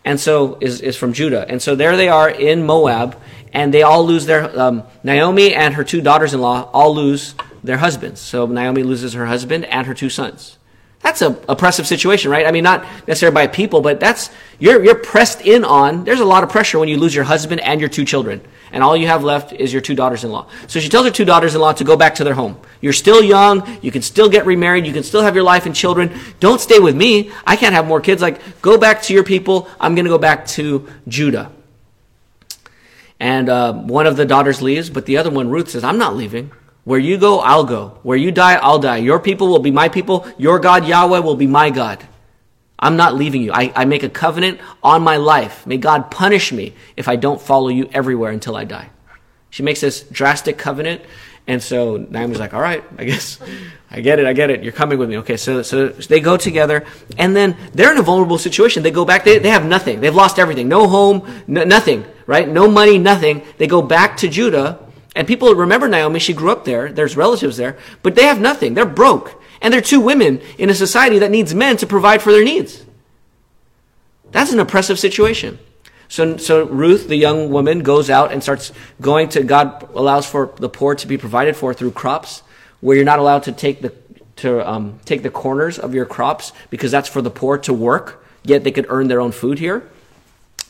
[0.05, 1.47] And so is, is from Judah.
[1.49, 3.16] And so there they are in Moab,
[3.53, 7.37] and they all lose their, um, Naomi and her two daughters in law all lose
[7.62, 8.20] their husbands.
[8.20, 10.59] So Naomi loses her husband and her two sons.
[11.03, 12.47] That's a oppressive situation, right?
[12.47, 14.31] I mean, not necessarily by people, but that's,
[14.61, 16.05] you're, you're pressed in on.
[16.05, 18.41] There's a lot of pressure when you lose your husband and your two children.
[18.71, 20.49] And all you have left is your two daughters in law.
[20.69, 22.57] So she tells her two daughters in law to go back to their home.
[22.81, 23.79] You're still young.
[23.83, 24.87] You can still get remarried.
[24.87, 26.19] You can still have your life and children.
[26.39, 27.33] Don't stay with me.
[27.45, 28.23] I can't have more kids.
[28.23, 29.69] Like, go back to your people.
[29.81, 31.51] I'm going to go back to Judah.
[33.19, 36.17] And uh, one of the daughters leaves, but the other one, Ruth, says, I'm not
[36.17, 36.53] leaving.
[36.85, 37.99] Where you go, I'll go.
[38.03, 38.97] Where you die, I'll die.
[38.97, 40.26] Your people will be my people.
[40.37, 42.05] Your God, Yahweh, will be my God.
[42.78, 43.53] I'm not leaving you.
[43.53, 45.64] I, I make a covenant on my life.
[45.64, 48.91] May God punish me if I don't follow you everywhere until I die.
[49.51, 51.03] She makes this drastic covenant.
[51.47, 53.39] And so Naomi's like, all right, I guess
[53.89, 54.26] I get it.
[54.26, 54.64] I get it.
[54.64, 55.18] You're coming with me.
[55.18, 55.37] Okay.
[55.37, 56.85] So, so they go together
[57.16, 58.83] and then they're in a vulnerable situation.
[58.83, 59.24] They go back.
[59.24, 60.01] They, they have nothing.
[60.01, 60.68] They've lost everything.
[60.68, 62.49] No home, nothing, right?
[62.49, 63.43] No money, nothing.
[63.59, 64.80] They go back to Judah
[65.15, 68.75] and people remember Naomi, she grew up there, there's relatives there, but they have nothing.
[68.75, 69.43] They're broke.
[69.61, 72.85] And they're two women in a society that needs men to provide for their needs.
[74.33, 75.59] That's an oppressive situation.
[76.09, 80.53] So, so Ruth, the young woman, goes out and starts going to, God allows for
[80.57, 82.43] the poor to be provided for through crops,
[82.81, 83.95] where you're not allowed to take the,
[84.37, 88.25] to, um, take the corners of your crops because that's for the poor to work,
[88.43, 89.89] yet they could earn their own food here.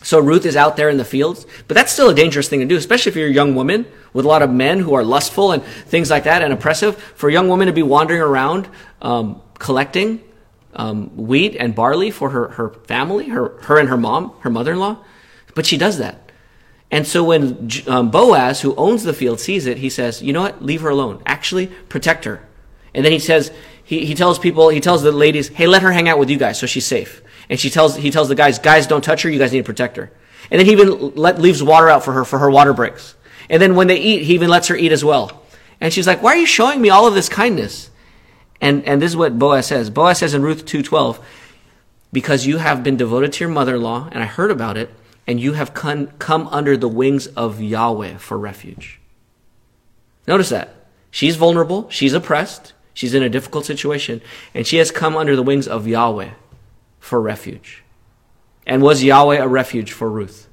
[0.03, 2.67] So Ruth is out there in the fields, but that's still a dangerous thing to
[2.67, 5.53] do, especially if you're a young woman with a lot of men who are lustful
[5.53, 6.97] and things like that and oppressive.
[6.97, 8.69] For a young woman to be wandering around
[9.01, 10.23] um, collecting
[10.75, 14.99] um, wheat and barley for her, her family, her, her and her mom, her mother-in-law,
[15.55, 16.33] but she does that.
[16.91, 20.43] And so when um, Boaz, who owns the field, sees it, he says, "You know
[20.43, 20.63] what?
[20.63, 21.23] Leave her alone.
[21.25, 22.47] Actually, protect her."
[22.93, 23.51] And then he says,
[23.83, 26.37] he, he tells people, he tells the ladies, "Hey, let her hang out with you
[26.37, 29.31] guys, so she's safe." And she tells, he tells the guys, guys, don't touch her.
[29.31, 30.11] You guys need to protect her.
[30.51, 33.15] And then he even let, leaves water out for her for her water breaks.
[33.49, 35.43] And then when they eat, he even lets her eat as well.
[35.81, 37.91] And she's like, why are you showing me all of this kindness?
[38.61, 39.91] And, and this is what Boaz says.
[39.91, 41.21] Boaz says in Ruth 2.12,
[42.13, 44.91] because you have been devoted to your mother-in-law, and I heard about it,
[45.27, 49.01] and you have come, come under the wings of Yahweh for refuge.
[50.29, 50.75] Notice that.
[51.11, 51.89] She's vulnerable.
[51.91, 52.75] She's oppressed.
[52.95, 54.21] She's in a difficult situation.
[54.55, 56.31] And she has come under the wings of Yahweh
[57.03, 57.83] for refuge.
[58.65, 60.49] And was Yahweh a refuge for Ruth?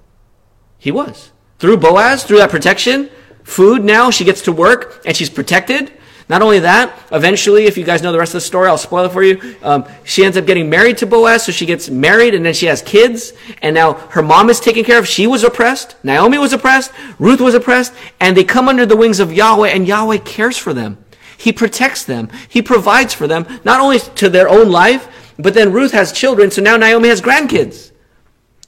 [0.80, 1.32] He was.
[1.60, 3.12] Through Boaz, through that protection,
[3.44, 5.94] food now, she gets to work and she's protected.
[6.28, 9.06] Not only that, eventually, if you guys know the rest of the story, I'll spoil
[9.06, 9.56] it for you.
[9.62, 12.66] Um, she ends up getting married to Boaz, so she gets married and then she
[12.66, 13.34] has kids.
[13.62, 15.08] And now her mom is taken care of.
[15.08, 16.04] She was oppressed.
[16.04, 16.92] Naomi was oppressed.
[17.20, 17.94] Ruth was oppressed.
[18.20, 20.98] And they come under the wings of Yahweh and Yahweh cares for them.
[21.38, 22.30] He protects them.
[22.50, 26.52] He provides for them, not only to their own life, but then Ruth has children,
[26.52, 27.92] so now Naomi has grandkids.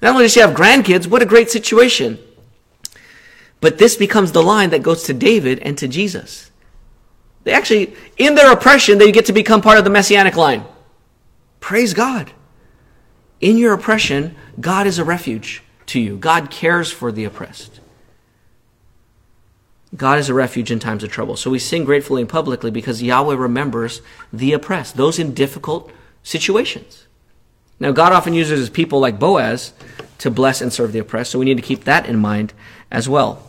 [0.01, 2.17] Not only does she have grandkids, what a great situation.
[3.59, 6.49] But this becomes the line that goes to David and to Jesus.
[7.43, 10.63] They actually, in their oppression, they get to become part of the messianic line.
[11.59, 12.31] Praise God.
[13.41, 16.15] In your oppression, God is a refuge to you.
[16.15, 17.81] God cares for the oppressed.
[19.97, 21.35] God is a refuge in times of trouble.
[21.35, 24.01] So we sing gratefully and publicly because Yahweh remembers
[24.31, 25.91] the oppressed, those in difficult
[26.23, 27.07] situations.
[27.79, 29.73] Now, God often uses his people like Boaz
[30.19, 32.53] to bless and serve the oppressed, so we need to keep that in mind
[32.91, 33.43] as well.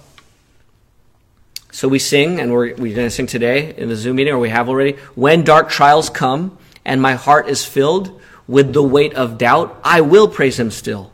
[1.70, 4.38] So we sing, and we're, we're going to sing today in the Zoom meeting, or
[4.38, 4.92] we have already.
[5.14, 10.00] When dark trials come and my heart is filled with the weight of doubt, I
[10.02, 11.12] will praise him still.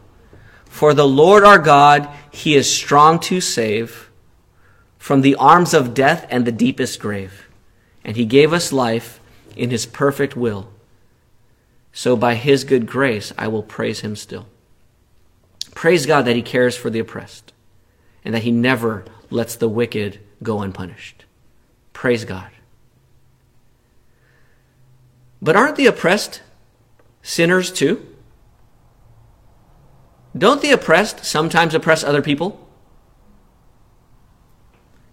[0.65, 4.11] For the Lord our God, he is strong to save
[4.99, 7.49] from the arms of death and the deepest grave.
[8.05, 9.21] And he gave us life
[9.57, 10.69] in his perfect will.
[11.99, 14.47] So by his good grace, I will praise him still.
[15.75, 17.53] Praise God that he cares for the oppressed
[18.25, 21.25] and that he never lets the wicked go unpunished.
[21.93, 22.51] Praise God.
[25.43, 26.41] But aren't the oppressed
[27.21, 28.07] sinners too?
[30.37, 32.65] Don't the oppressed sometimes oppress other people?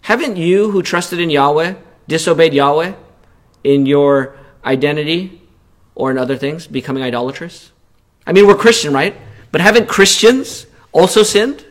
[0.02, 1.74] Haven't you who trusted in Yahweh
[2.06, 2.92] disobeyed Yahweh
[3.64, 5.42] in your identity
[5.96, 7.72] or in other things, becoming idolatrous?
[8.24, 9.16] I mean, we're Christian, right?
[9.50, 11.64] But haven't Christians also sinned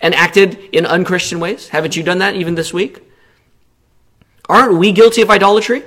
[0.00, 1.68] and acted in unchristian ways?
[1.68, 3.02] Haven't you done that even this week?
[4.48, 5.82] Aren't we guilty of idolatry?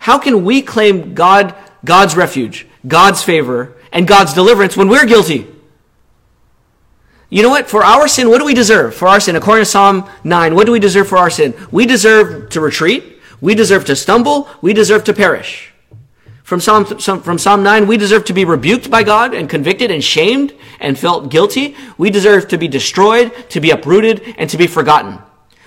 [0.00, 5.46] How can we claim God, God's refuge, God's favor, and God's deliverance when we're guilty?
[7.30, 7.70] You know what?
[7.70, 8.94] For our sin, what do we deserve?
[8.94, 11.54] For our sin, according to Psalm 9, what do we deserve for our sin?
[11.70, 13.20] We deserve to retreat.
[13.40, 14.48] We deserve to stumble.
[14.60, 15.71] We deserve to perish.
[16.52, 20.04] From Psalm, from Psalm 9, we deserve to be rebuked by God and convicted and
[20.04, 21.74] shamed and felt guilty.
[21.96, 25.18] We deserve to be destroyed, to be uprooted, and to be forgotten.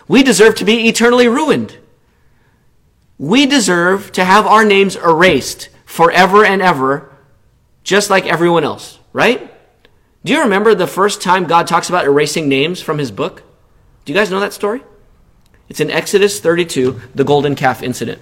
[0.07, 1.75] We deserve to be eternally ruined.
[3.17, 7.11] We deserve to have our names erased forever and ever,
[7.83, 9.51] just like everyone else, right?
[10.23, 13.41] Do you remember the first time God talks about erasing names from his book?
[14.05, 14.83] Do you guys know that story?
[15.67, 18.21] It's in Exodus 32, the golden calf incident.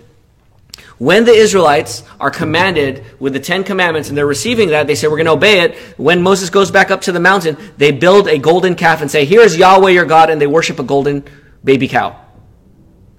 [0.97, 5.07] When the Israelites are commanded with the Ten Commandments and they're receiving that, they say,
[5.07, 5.75] We're going to obey it.
[5.97, 9.25] When Moses goes back up to the mountain, they build a golden calf and say,
[9.25, 11.23] Here is Yahweh your God, and they worship a golden
[11.63, 12.19] baby cow.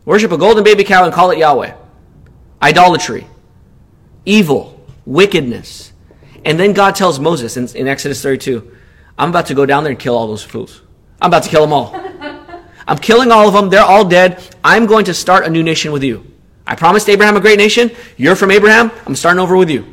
[0.04, 1.74] Worship a golden baby cow and call it Yahweh.
[2.62, 3.26] Idolatry,
[4.24, 5.92] evil, wickedness.
[6.44, 8.76] And then God tells Moses in, in Exodus 32,
[9.18, 10.82] I'm about to go down there and kill all those fools.
[11.20, 11.94] I'm about to kill them all.
[12.86, 13.70] I'm killing all of them.
[13.70, 14.42] They're all dead.
[14.62, 16.33] I'm going to start a new nation with you.
[16.66, 17.90] I promised Abraham a great nation.
[18.16, 18.90] You're from Abraham.
[19.06, 19.86] I'm starting over with you.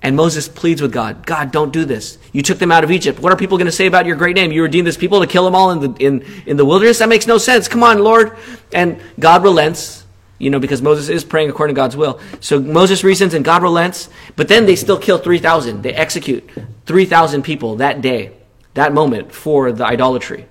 [0.00, 2.18] And Moses pleads with God, God, don't do this.
[2.32, 3.18] You took them out of Egypt.
[3.18, 4.52] What are people going to say about your great name?
[4.52, 7.00] You redeemed this people to kill them all in the, in, in the wilderness?
[7.00, 7.66] That makes no sense.
[7.66, 8.36] Come on, Lord.
[8.72, 10.04] And God relents
[10.38, 12.20] you know, because Moses is praying according to God's will.
[12.40, 15.82] So Moses reasons and God relents, but then they still kill 3,000.
[15.82, 16.48] They execute
[16.86, 18.32] 3,000 people that day,
[18.74, 20.46] that moment for the idolatry.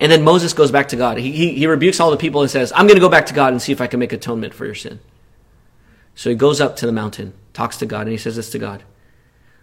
[0.00, 1.18] And then Moses goes back to God.
[1.18, 3.34] He, he, he rebukes all the people and says, I'm going to go back to
[3.34, 5.00] God and see if I can make atonement for your sin.
[6.14, 8.58] So he goes up to the mountain, talks to God, and he says this to
[8.58, 8.84] God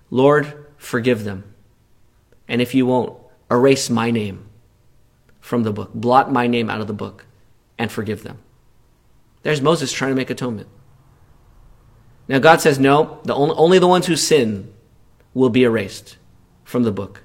[0.09, 1.43] Lord, forgive them.
[2.47, 3.17] And if you won't,
[3.49, 4.45] erase my name
[5.39, 7.25] from the book, blot my name out of the book,
[7.77, 8.39] and forgive them.
[9.43, 10.67] There's Moses trying to make atonement.
[12.27, 14.73] Now God says, no, the only, only the ones who sin
[15.33, 16.17] will be erased
[16.63, 17.21] from the book.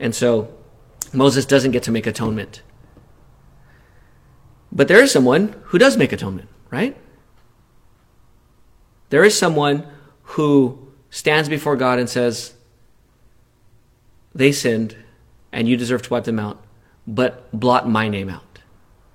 [0.00, 0.52] And so
[1.12, 2.62] Moses doesn't get to make atonement.
[4.70, 6.96] But there is someone who does make atonement, right?
[9.10, 9.86] There is someone
[10.22, 12.54] who stands before God and says,
[14.34, 14.96] They sinned,
[15.52, 16.64] and you deserve to wipe them out,
[17.06, 18.60] but blot my name out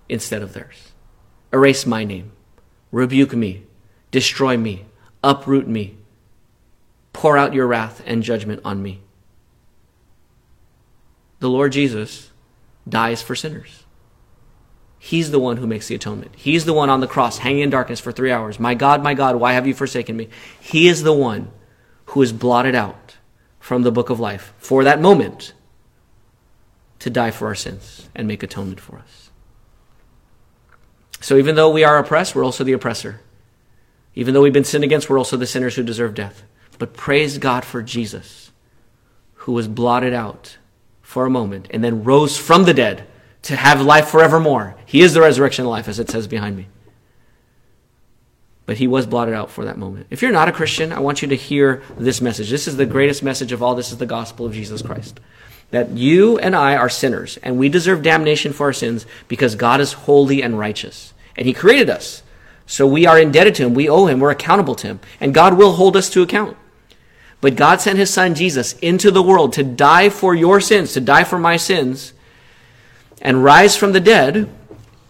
[0.08, 0.92] instead of theirs.
[1.52, 2.32] Erase my name.
[2.92, 3.64] Rebuke me.
[4.12, 4.86] Destroy me.
[5.24, 5.98] Uproot me.
[7.14, 9.02] Pour out your wrath and judgment on me.
[11.40, 12.32] The Lord Jesus
[12.88, 13.84] dies for sinners.
[15.00, 16.32] He's the one who makes the atonement.
[16.36, 18.60] He's the one on the cross, hanging in darkness for three hours.
[18.60, 20.30] My God, my God, why have you forsaken me?
[20.60, 21.52] He is the one
[22.08, 23.18] who is blotted out
[23.60, 25.54] from the book of life for that moment
[27.00, 29.30] to die for our sins and make atonement for us.
[31.20, 33.22] So even though we are oppressed, we're also the oppressor.
[34.16, 36.44] Even though we've been sinned against, we're also the sinners who deserve death.
[36.80, 38.52] But praise God for Jesus,
[39.34, 40.58] who was blotted out
[41.08, 43.08] for a moment and then rose from the dead
[43.42, 44.76] to have life forevermore.
[44.86, 46.68] He is the resurrection life, as it says behind me.
[48.66, 50.08] But he was blotted out for that moment.
[50.10, 52.50] If you're not a Christian, I want you to hear this message.
[52.50, 53.74] This is the greatest message of all.
[53.74, 55.22] This is the gospel of Jesus Christ
[55.72, 59.80] that you and I are sinners and we deserve damnation for our sins because God
[59.80, 61.14] is holy and righteous.
[61.38, 62.22] And He created us.
[62.66, 63.74] So we are indebted to Him.
[63.74, 64.20] We owe Him.
[64.20, 65.00] We're accountable to Him.
[65.22, 66.58] And God will hold us to account.
[67.40, 71.02] But God sent His Son Jesus into the world to die for your sins, to
[71.02, 72.14] die for my sins,
[73.22, 74.50] and rise from the dead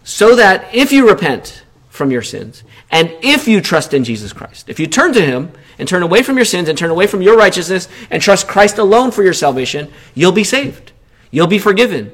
[0.04, 4.68] so that if you repent from your sins and if you trust in Jesus Christ,
[4.68, 7.22] if you turn to Him, and turn away from your sins and turn away from
[7.22, 10.92] your righteousness and trust Christ alone for your salvation, you'll be saved.
[11.30, 12.12] You'll be forgiven.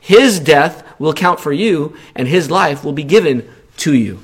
[0.00, 3.48] His death will count for you and his life will be given
[3.78, 4.20] to you.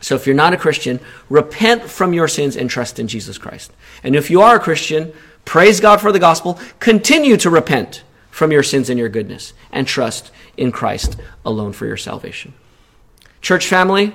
[0.00, 3.72] So if you're not a Christian, repent from your sins and trust in Jesus Christ.
[4.02, 5.12] And if you are a Christian,
[5.44, 6.58] praise God for the gospel.
[6.78, 11.86] Continue to repent from your sins and your goodness and trust in Christ alone for
[11.86, 12.54] your salvation.
[13.42, 14.14] Church family,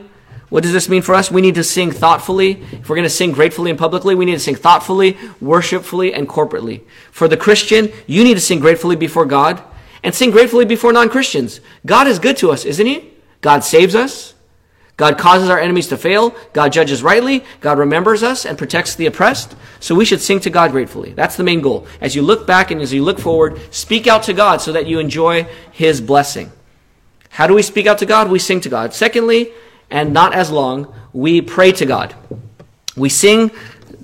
[0.49, 1.31] what does this mean for us?
[1.31, 2.61] We need to sing thoughtfully.
[2.71, 6.29] If we're going to sing gratefully and publicly, we need to sing thoughtfully, worshipfully, and
[6.29, 6.83] corporately.
[7.11, 9.61] For the Christian, you need to sing gratefully before God
[10.03, 11.61] and sing gratefully before non Christians.
[11.85, 13.11] God is good to us, isn't He?
[13.41, 14.34] God saves us.
[14.97, 16.33] God causes our enemies to fail.
[16.53, 17.43] God judges rightly.
[17.59, 19.55] God remembers us and protects the oppressed.
[19.81, 21.11] So we should sing to God gratefully.
[21.11, 21.85] That's the main goal.
[21.99, 24.87] As you look back and as you look forward, speak out to God so that
[24.87, 26.51] you enjoy His blessing.
[27.29, 28.31] How do we speak out to God?
[28.31, 28.93] We sing to God.
[28.93, 29.51] Secondly,
[29.89, 32.15] and not as long, we pray to God.
[32.95, 33.51] We sing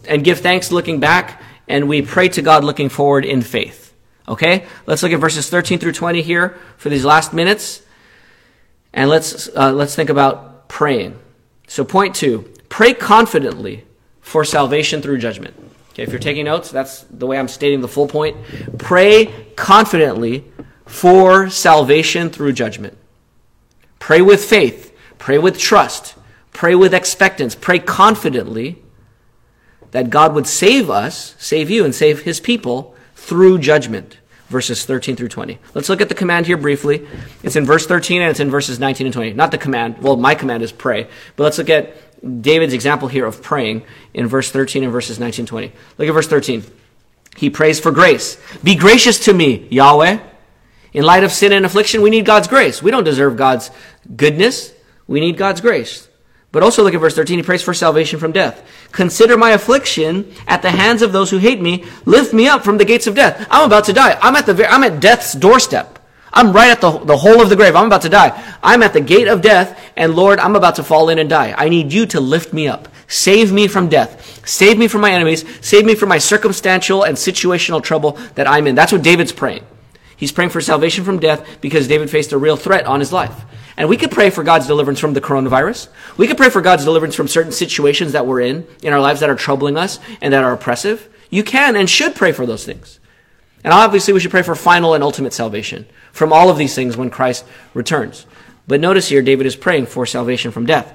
[0.06, 3.94] and give thanks looking back, and we pray to God looking forward in faith.
[4.28, 4.66] Okay?
[4.86, 7.82] Let's look at verses 13 through 20 here for these last minutes.
[8.94, 11.20] And let's, uh, let's think about praying.
[11.68, 13.84] So, point two pray confidently
[14.22, 15.54] for salvation through judgment.
[15.90, 18.38] Okay, if you're taking notes, that's the way I'm stating the full point.
[18.78, 19.26] Pray
[19.58, 20.46] confidently
[20.86, 22.98] for salvation through judgment.
[24.00, 26.16] Pray with faith, pray with trust,
[26.54, 28.82] pray with expectance, pray confidently
[29.92, 34.18] that God would save us, save you, and save his people through judgment.
[34.52, 35.60] Verses 13 through 20.
[35.74, 37.08] Let's look at the command here briefly.
[37.42, 39.32] It's in verse 13 and it's in verses 19 and 20.
[39.32, 40.00] Not the command.
[40.00, 41.08] Well, my command is pray.
[41.38, 41.96] But let's look at
[42.42, 43.84] David's example here of praying
[44.14, 45.72] in verse 13 and verses 19 and 20.
[45.98, 46.66] Look at verse 13.
[47.38, 48.38] He prays for grace.
[48.62, 50.20] Be gracious to me, Yahweh.
[50.92, 52.84] In light of sin and affliction, we need God's grace.
[52.84, 53.72] We don't deserve God's
[54.18, 54.74] goodness.
[55.08, 56.10] We need God's grace.
[56.52, 57.40] But also look at verse 13.
[57.40, 58.68] He prays for salvation from death.
[58.92, 61.86] Consider my affliction at the hands of those who hate me.
[62.06, 63.48] Lift me up from the gates of death.
[63.50, 64.18] I'm about to die.
[64.22, 66.00] I'm at the, I'm at death's doorstep.
[66.34, 67.76] I'm right at the, the hole of the grave.
[67.76, 68.56] I'm about to die.
[68.64, 71.54] I'm at the gate of death, and Lord, I'm about to fall in and die.
[71.58, 72.88] I need you to lift me up.
[73.08, 74.48] Save me from death.
[74.48, 75.44] Save me from my enemies.
[75.66, 78.76] Save me from my circumstantial and situational trouble that I'm in.
[78.76, 79.66] That's what David's praying.
[80.16, 83.44] He's praying for salvation from death because David faced a real threat on his life.
[83.82, 85.88] And we could pray for God's deliverance from the coronavirus.
[86.16, 89.22] We could pray for God's deliverance from certain situations that we're in in our lives
[89.22, 91.10] that are troubling us and that are oppressive.
[91.32, 93.00] You can and should pray for those things.
[93.64, 96.96] And obviously, we should pray for final and ultimate salvation from all of these things
[96.96, 98.28] when Christ returns.
[98.68, 100.94] But notice here, David is praying for salvation from death.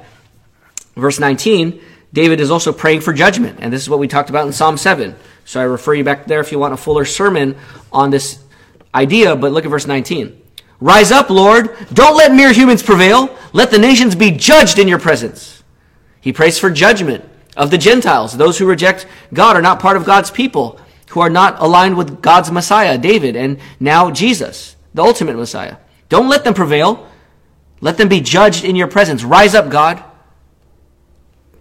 [0.95, 1.83] Verse 19,
[2.13, 3.59] David is also praying for judgment.
[3.61, 5.17] And this is what we talked about in Psalm 7.
[5.45, 7.57] So I refer you back there if you want a fuller sermon
[7.93, 8.39] on this
[8.95, 9.35] idea.
[9.35, 10.45] But look at verse 19.
[10.81, 11.77] Rise up, Lord.
[11.93, 13.37] Don't let mere humans prevail.
[13.53, 15.63] Let the nations be judged in your presence.
[16.21, 17.25] He prays for judgment
[17.57, 18.37] of the Gentiles.
[18.37, 20.79] Those who reject God are not part of God's people,
[21.11, 25.77] who are not aligned with God's Messiah, David, and now Jesus, the ultimate Messiah.
[26.09, 27.09] Don't let them prevail.
[27.81, 29.25] Let them be judged in your presence.
[29.25, 30.03] Rise up, God.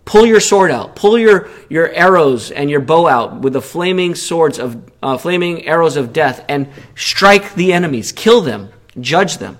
[0.03, 0.95] Pull your sword out.
[0.95, 5.65] Pull your, your arrows and your bow out with the flaming swords of, uh, flaming
[5.65, 8.11] arrows of death and strike the enemies.
[8.11, 9.57] Kill them judge them.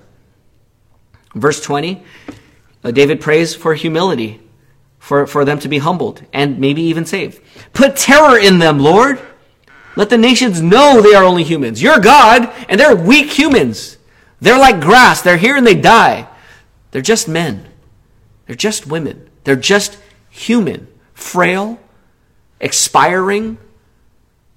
[1.34, 2.02] Verse 20,
[2.82, 4.40] uh, David prays for humility,
[4.98, 7.42] for, for them to be humbled and maybe even saved.
[7.72, 9.20] Put terror in them, Lord.
[9.96, 11.82] Let the nations know they are only humans.
[11.82, 13.96] You're God, and they're weak humans.
[14.40, 15.22] They're like grass.
[15.22, 16.28] They're here and they die.
[16.90, 17.66] They're just men.
[18.46, 19.28] They're just women.
[19.44, 19.98] They're just
[20.30, 21.78] human, frail,
[22.60, 23.58] expiring,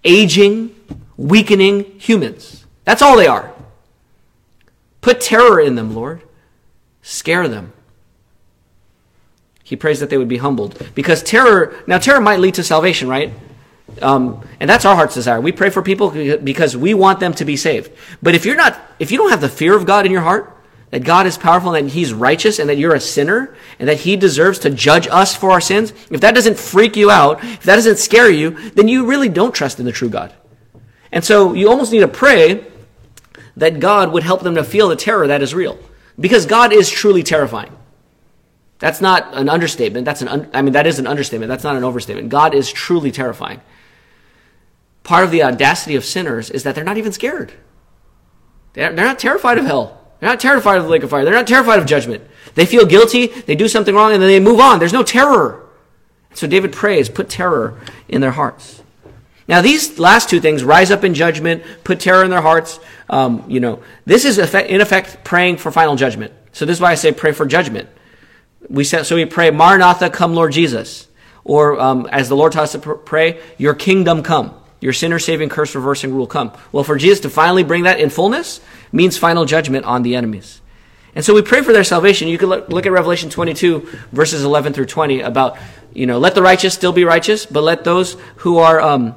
[0.04, 0.76] aging,
[1.18, 2.66] weakening humans.
[2.84, 3.54] That's all they are.
[5.02, 6.22] Put terror in them, Lord.
[7.02, 7.74] Scare them.
[9.64, 10.82] He prays that they would be humbled.
[10.96, 13.32] Because terror, now terror might lead to salvation, right?
[14.02, 15.40] Um, and that's our heart's desire.
[15.40, 17.92] We pray for people because we want them to be saved.
[18.22, 20.56] But if you're not, if you don't have the fear of God in your heart,
[20.92, 24.00] that God is powerful and that He's righteous and that you're a sinner and that
[24.00, 27.64] He deserves to judge us for our sins, if that doesn't freak you out, if
[27.64, 30.34] that doesn't scare you, then you really don't trust in the true God.
[31.12, 32.66] And so you almost need to pray
[33.60, 35.78] that God would help them to feel the terror that is real.
[36.20, 37.76] Because God is truly terrifying.
[38.80, 40.06] That's not an understatement.
[40.06, 41.50] That's an un- I mean that is an understatement.
[41.50, 42.30] That's not an overstatement.
[42.30, 43.62] God is truly terrifying.
[45.04, 47.54] Part of the audacity of sinners is that they're not even scared.
[48.74, 50.00] They're, they're not terrified of hell.
[50.20, 51.26] They're not terrified of the lake of fire.
[51.26, 52.24] They're not terrified of judgment.
[52.56, 54.80] They feel guilty, they do something wrong, and then they move on.
[54.80, 55.66] There's no terror.
[56.34, 58.84] So David prays, put terror in their hearts.
[59.50, 62.80] Now, these last two things, rise up in judgment, put terror in their hearts,
[63.10, 66.32] um, you know, this is in effect praying for final judgment.
[66.52, 67.90] So this is why I say pray for judgment.
[68.70, 71.08] We said, so we pray, Maranatha, come Lord Jesus.
[71.44, 74.54] Or um, as the Lord taught us to pray, your kingdom come.
[74.82, 76.54] Your sinner saving, curse reversing rule come.
[76.72, 80.62] Well, for Jesus to finally bring that in fullness means final judgment on the enemies.
[81.16, 82.28] And so we pray for their salvation.
[82.28, 85.58] You can look, look at Revelation 22, verses 11 through 20, about,
[85.92, 89.16] you know, let the righteous still be righteous, but let those who are, um,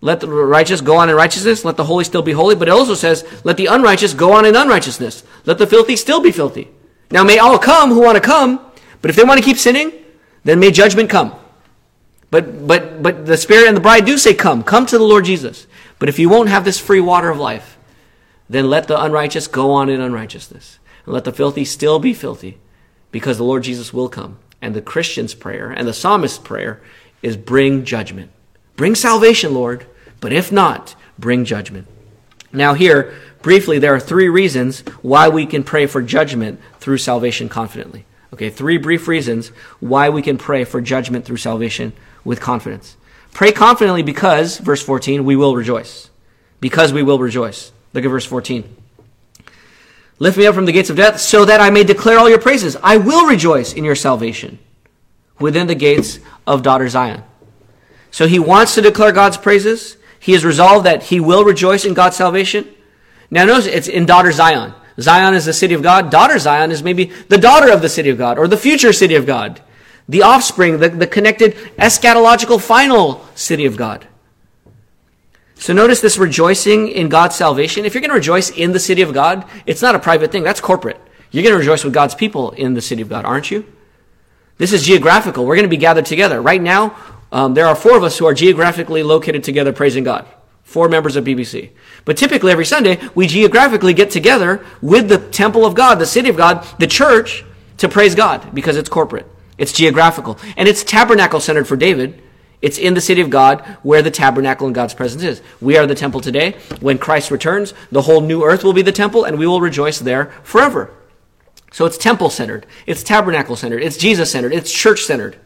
[0.00, 1.64] let the righteous go on in righteousness.
[1.64, 2.54] Let the holy still be holy.
[2.54, 5.24] But it also says, let the unrighteous go on in unrighteousness.
[5.44, 6.68] Let the filthy still be filthy.
[7.10, 8.60] Now may all come who want to come,
[9.00, 9.92] but if they want to keep sinning,
[10.44, 11.34] then may judgment come.
[12.30, 14.62] But, but, but the Spirit and the bride do say, come.
[14.62, 15.66] Come to the Lord Jesus.
[15.98, 17.78] But if you won't have this free water of life,
[18.48, 20.78] then let the unrighteous go on in unrighteousness.
[21.04, 22.58] And let the filthy still be filthy,
[23.10, 24.38] because the Lord Jesus will come.
[24.60, 26.82] And the Christian's prayer and the psalmist's prayer
[27.22, 28.30] is bring judgment.
[28.78, 29.86] Bring salvation, Lord,
[30.20, 31.88] but if not, bring judgment.
[32.52, 33.12] Now, here,
[33.42, 38.06] briefly, there are three reasons why we can pray for judgment through salvation confidently.
[38.32, 39.48] Okay, three brief reasons
[39.80, 42.96] why we can pray for judgment through salvation with confidence.
[43.32, 46.08] Pray confidently because, verse 14, we will rejoice.
[46.60, 47.72] Because we will rejoice.
[47.94, 48.76] Look at verse 14.
[50.20, 52.40] Lift me up from the gates of death so that I may declare all your
[52.40, 52.76] praises.
[52.80, 54.60] I will rejoice in your salvation.
[55.40, 57.22] within the gates of daughter Zion.
[58.10, 59.96] So he wants to declare God's praises.
[60.18, 62.68] He is resolved that he will rejoice in God's salvation.
[63.30, 64.74] Now notice it's in daughter Zion.
[65.00, 66.10] Zion is the city of God.
[66.10, 69.14] Daughter Zion is maybe the daughter of the city of God or the future city
[69.14, 69.60] of God.
[70.08, 74.06] The offspring, the, the connected eschatological final city of God.
[75.54, 77.84] So notice this rejoicing in God's salvation.
[77.84, 80.44] If you're going to rejoice in the city of God, it's not a private thing.
[80.44, 81.00] That's corporate.
[81.30, 83.66] You're going to rejoice with God's people in the city of God, aren't you?
[84.56, 85.44] This is geographical.
[85.44, 86.40] We're going to be gathered together.
[86.40, 86.96] Right now,
[87.30, 90.26] um, there are four of us who are geographically located together praising God.
[90.64, 91.70] Four members of BBC.
[92.04, 96.28] But typically every Sunday, we geographically get together with the temple of God, the city
[96.28, 97.44] of God, the church,
[97.78, 99.26] to praise God because it's corporate.
[99.56, 100.38] It's geographical.
[100.56, 102.22] And it's tabernacle centered for David.
[102.60, 105.42] It's in the city of God where the tabernacle and God's presence is.
[105.60, 106.56] We are the temple today.
[106.80, 109.98] When Christ returns, the whole new earth will be the temple and we will rejoice
[109.98, 110.90] there forever.
[111.70, 112.66] So it's temple centered.
[112.86, 113.82] It's tabernacle centered.
[113.82, 114.52] It's Jesus centered.
[114.52, 115.38] It's church centered.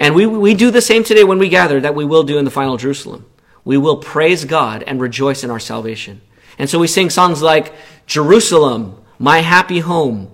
[0.00, 2.44] And we, we do the same today when we gather that we will do in
[2.44, 3.26] the final Jerusalem.
[3.64, 6.20] We will praise God and rejoice in our salvation.
[6.58, 7.72] And so we sing songs like
[8.06, 10.30] Jerusalem, my happy home.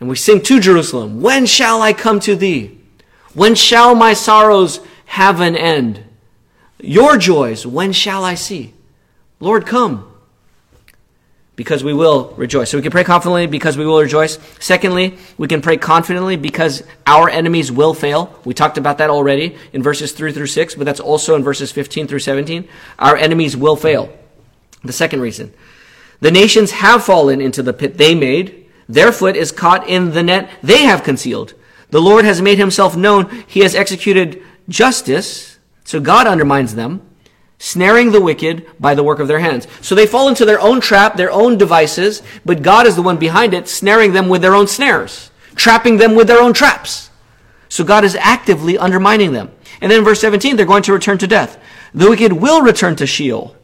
[0.00, 2.78] And we sing to Jerusalem, when shall I come to thee?
[3.34, 6.04] When shall my sorrows have an end?
[6.78, 8.74] Your joys, when shall I see?
[9.38, 10.09] Lord, come
[11.60, 12.70] because we will rejoice.
[12.70, 14.38] So we can pray confidently because we will rejoice.
[14.60, 18.34] Secondly, we can pray confidently because our enemies will fail.
[18.46, 21.70] We talked about that already in verses 3 through 6, but that's also in verses
[21.70, 22.66] 15 through 17.
[22.98, 24.10] Our enemies will fail.
[24.84, 25.52] The second reason.
[26.20, 28.70] The nations have fallen into the pit they made.
[28.88, 31.52] Their foot is caught in the net they have concealed.
[31.90, 33.44] The Lord has made himself known.
[33.46, 35.58] He has executed justice.
[35.84, 37.02] So God undermines them
[37.60, 39.68] snaring the wicked by the work of their hands.
[39.82, 43.18] So they fall into their own trap, their own devices, but God is the one
[43.18, 47.10] behind it, snaring them with their own snares, trapping them with their own traps.
[47.68, 49.52] So God is actively undermining them.
[49.82, 51.62] And then verse 17, they're going to return to death.
[51.92, 53.54] The wicked will return to Sheol.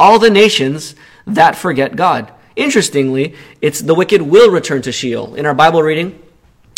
[0.00, 0.94] All the nations
[1.26, 2.32] that forget God.
[2.56, 5.34] Interestingly, it's the wicked will return to Sheol.
[5.34, 6.20] In our Bible reading,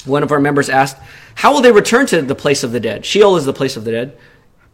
[0.05, 0.97] one of our members asked,
[1.36, 3.07] How will they return to the place of the dead?
[3.07, 4.18] Sheol is the place of the dead.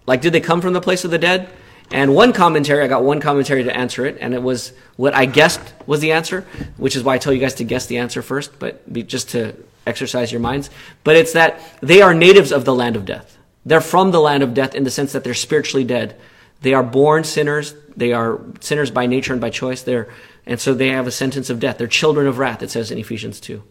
[0.06, 1.50] Like, did they come from the place of the dead?
[1.90, 5.24] And one commentary, I got one commentary to answer it, and it was what I
[5.24, 6.42] guessed was the answer,
[6.76, 9.30] which is why I tell you guys to guess the answer first, but be, just
[9.30, 9.54] to
[9.86, 10.68] exercise your minds.
[11.02, 13.38] But it's that they are natives of the land of death.
[13.64, 16.16] They're from the land of death in the sense that they're spiritually dead.
[16.60, 17.74] They are born sinners.
[17.96, 19.82] They are sinners by nature and by choice.
[19.82, 20.08] They're,
[20.44, 21.78] and so they have a sentence of death.
[21.78, 23.62] They're children of wrath, it says in Ephesians 2.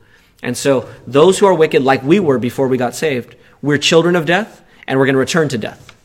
[0.43, 4.15] And so those who are wicked, like we were before we got saved, we're children
[4.15, 5.95] of death, and we're going to return to death.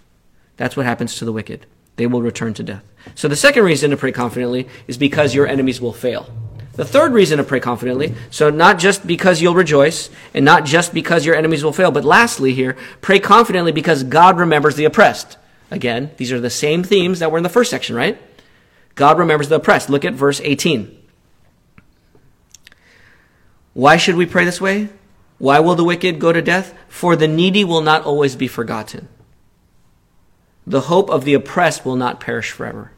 [0.56, 1.66] That's what happens to the wicked.
[1.96, 2.84] They will return to death.
[3.14, 6.28] So the second reason to pray confidently is because your enemies will fail.
[6.74, 10.94] The third reason to pray confidently, so not just because you'll rejoice, and not just
[10.94, 15.36] because your enemies will fail, but lastly here, pray confidently because God remembers the oppressed.
[15.70, 18.18] Again, these are the same themes that were in the first section, right?
[18.94, 19.90] God remembers the oppressed.
[19.90, 20.98] Look at verse 18.
[23.74, 24.88] Why should we pray this way?
[25.38, 26.74] Why will the wicked go to death?
[26.88, 29.08] For the needy will not always be forgotten.
[30.72, 32.92] The hope of the oppressed will not perish forever.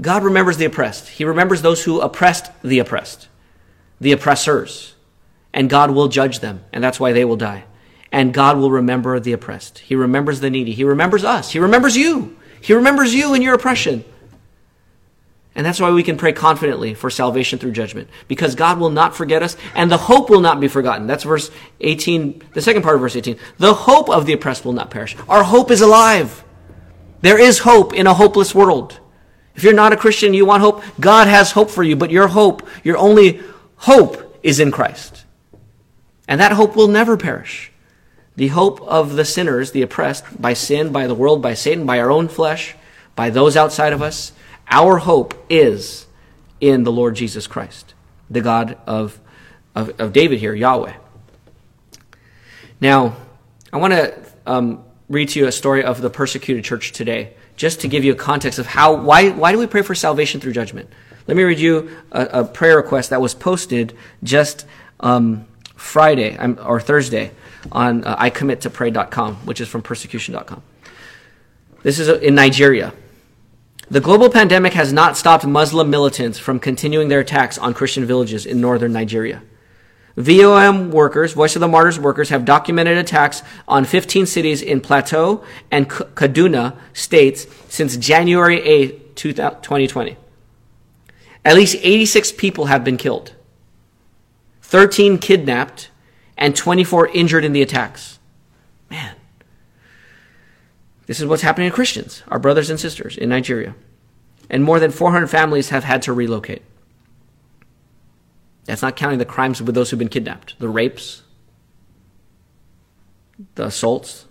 [0.00, 1.06] God remembers the oppressed.
[1.06, 3.28] He remembers those who oppressed the oppressed,
[4.00, 4.96] the oppressors.
[5.54, 7.62] And God will judge them, and that's why they will die.
[8.10, 9.78] And God will remember the oppressed.
[9.78, 10.72] He remembers the needy.
[10.72, 11.52] He remembers us.
[11.52, 12.36] He remembers you.
[12.60, 14.04] He remembers you and your oppression.
[15.54, 18.08] And that's why we can pray confidently for salvation through judgment.
[18.26, 21.06] Because God will not forget us, and the hope will not be forgotten.
[21.06, 23.36] That's verse 18, the second part of verse 18.
[23.58, 25.16] The hope of the oppressed will not perish.
[25.28, 26.42] Our hope is alive.
[27.20, 28.98] There is hope in a hopeless world.
[29.54, 32.28] If you're not a Christian, you want hope, God has hope for you, but your
[32.28, 33.40] hope, your only
[33.76, 35.24] hope is in Christ.
[36.26, 37.72] And that hope will never perish.
[38.36, 41.98] The hope of the sinners, the oppressed, by sin, by the world, by Satan, by
[41.98, 42.74] our own flesh,
[43.16, 44.32] by those outside of us,
[44.70, 46.06] our hope is
[46.60, 47.94] in the Lord Jesus Christ,
[48.30, 49.20] the God of,
[49.74, 50.94] of, of David here, Yahweh.
[52.80, 53.16] Now,
[53.72, 57.80] I want to um, read to you a story of the persecuted church today, just
[57.80, 60.52] to give you a context of how, why, why do we pray for salvation through
[60.52, 60.88] judgment?
[61.26, 64.66] Let me read you a, a prayer request that was posted just
[65.00, 67.32] um, Friday or Thursday
[67.72, 70.62] on uh, icommittopray.com, which is from persecution.com.
[71.82, 72.92] This is in Nigeria.
[73.90, 78.46] The global pandemic has not stopped Muslim militants from continuing their attacks on Christian villages
[78.46, 79.42] in northern Nigeria.
[80.20, 85.44] VOM workers, Voice of the Martyrs workers, have documented attacks on 15 cities in Plateau
[85.70, 90.16] and Kaduna states since January 8, 2020.
[91.44, 93.34] At least 86 people have been killed,
[94.62, 95.90] 13 kidnapped,
[96.36, 98.18] and 24 injured in the attacks.
[98.90, 99.16] Man.
[101.06, 103.74] This is what's happening to Christians, our brothers and sisters in Nigeria.
[104.48, 106.62] And more than 400 families have had to relocate.
[108.70, 111.22] That's not counting the crimes with those who've been kidnapped, the rapes,
[113.56, 114.26] the assaults.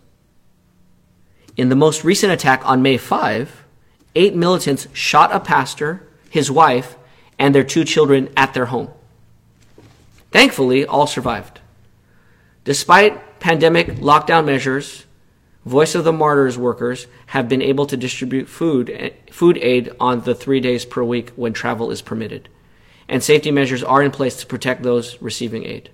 [1.57, 3.65] In the most recent attack on May 5,
[4.15, 6.95] eight militants shot a pastor, his wife,
[7.37, 8.89] and their two children at their home.
[10.31, 11.59] Thankfully, all survived.
[12.63, 15.05] Despite pandemic lockdown measures,
[15.65, 20.33] Voice of the Martyrs workers have been able to distribute food, food aid on the
[20.33, 22.47] three days per week when travel is permitted.
[23.09, 25.89] And safety measures are in place to protect those receiving aid.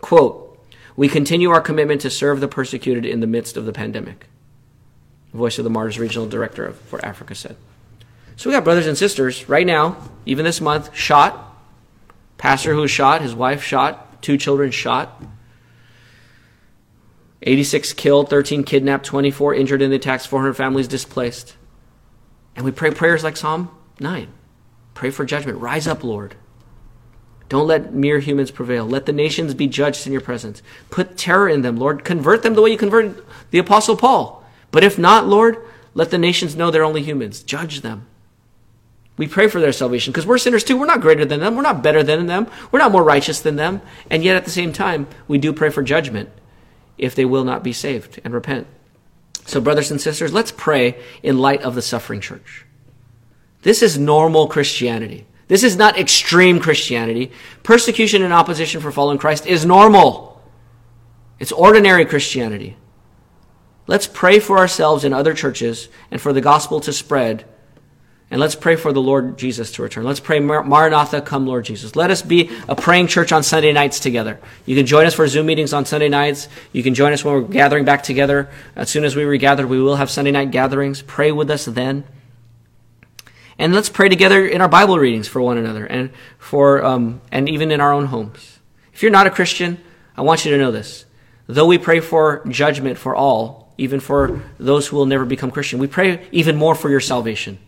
[0.00, 0.58] Quote,
[0.96, 4.26] we continue our commitment to serve the persecuted in the midst of the pandemic.
[5.32, 7.56] Voice of the Martyrs Regional Director for Africa said.
[8.36, 11.48] So we got brothers and sisters right now, even this month, shot.
[12.38, 15.22] Pastor who was shot, his wife shot, two children shot.
[17.42, 21.56] 86 killed, 13 kidnapped, 24 injured in the attacks, 400 families displaced.
[22.56, 23.70] And we pray prayers like Psalm
[24.00, 24.28] 9.
[25.02, 25.58] Pray for judgment.
[25.58, 26.36] Rise up, Lord.
[27.48, 28.86] Don't let mere humans prevail.
[28.86, 30.62] Let the nations be judged in your presence.
[30.90, 32.04] Put terror in them, Lord.
[32.04, 34.44] Convert them the way you converted the Apostle Paul.
[34.70, 35.56] But if not, Lord,
[35.92, 37.42] let the nations know they're only humans.
[37.42, 38.06] Judge them.
[39.16, 40.76] We pray for their salvation because we're sinners too.
[40.76, 41.56] We're not greater than them.
[41.56, 42.46] We're not better than them.
[42.70, 43.82] We're not more righteous than them.
[44.08, 46.30] And yet at the same time, we do pray for judgment
[46.96, 48.68] if they will not be saved and repent.
[49.46, 52.66] So, brothers and sisters, let's pray in light of the suffering church.
[53.62, 55.26] This is normal Christianity.
[55.48, 57.32] This is not extreme Christianity.
[57.62, 60.40] Persecution and opposition for following Christ is normal.
[61.38, 62.76] It's ordinary Christianity.
[63.86, 67.44] Let's pray for ourselves and other churches and for the gospel to spread
[68.32, 70.04] and let's pray for the Lord Jesus to return.
[70.04, 71.94] Let's pray, Maranatha, come Lord Jesus.
[71.94, 74.40] Let us be a praying church on Sunday nights together.
[74.64, 76.48] You can join us for Zoom meetings on Sunday nights.
[76.72, 78.48] You can join us when we're gathering back together.
[78.74, 81.02] As soon as we regather, we will have Sunday night gatherings.
[81.02, 82.04] Pray with us then.
[83.58, 87.48] And let's pray together in our Bible readings for one another and for, um, and
[87.48, 88.58] even in our own homes.
[88.92, 89.78] If you're not a Christian,
[90.16, 91.04] I want you to know this.
[91.46, 95.78] Though we pray for judgment for all, even for those who will never become Christian,
[95.78, 97.58] we pray even more for your salvation.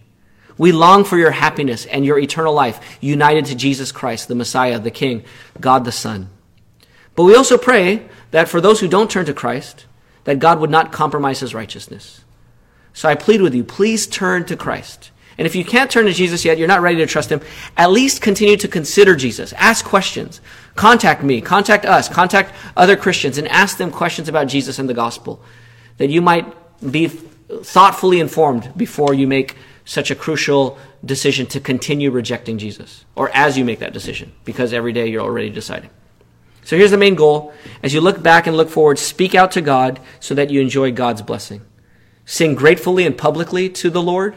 [0.56, 4.78] We long for your happiness and your eternal life, united to Jesus Christ, the Messiah,
[4.78, 5.24] the King,
[5.60, 6.30] God the Son.
[7.16, 9.86] But we also pray that for those who don't turn to Christ,
[10.24, 12.24] that God would not compromise his righteousness.
[12.92, 15.10] So I plead with you, please turn to Christ.
[15.36, 17.40] And if you can't turn to Jesus yet, you're not ready to trust him,
[17.76, 19.52] at least continue to consider Jesus.
[19.54, 20.40] Ask questions.
[20.74, 24.94] Contact me, contact us, contact other Christians, and ask them questions about Jesus and the
[24.94, 25.42] gospel,
[25.98, 26.46] that you might
[26.90, 33.30] be thoughtfully informed before you make such a crucial decision to continue rejecting Jesus, or
[33.34, 35.90] as you make that decision, because every day you're already deciding.
[36.64, 37.52] So here's the main goal.
[37.82, 40.92] As you look back and look forward, speak out to God so that you enjoy
[40.92, 41.60] God's blessing.
[42.24, 44.34] Sing gratefully and publicly to the Lord,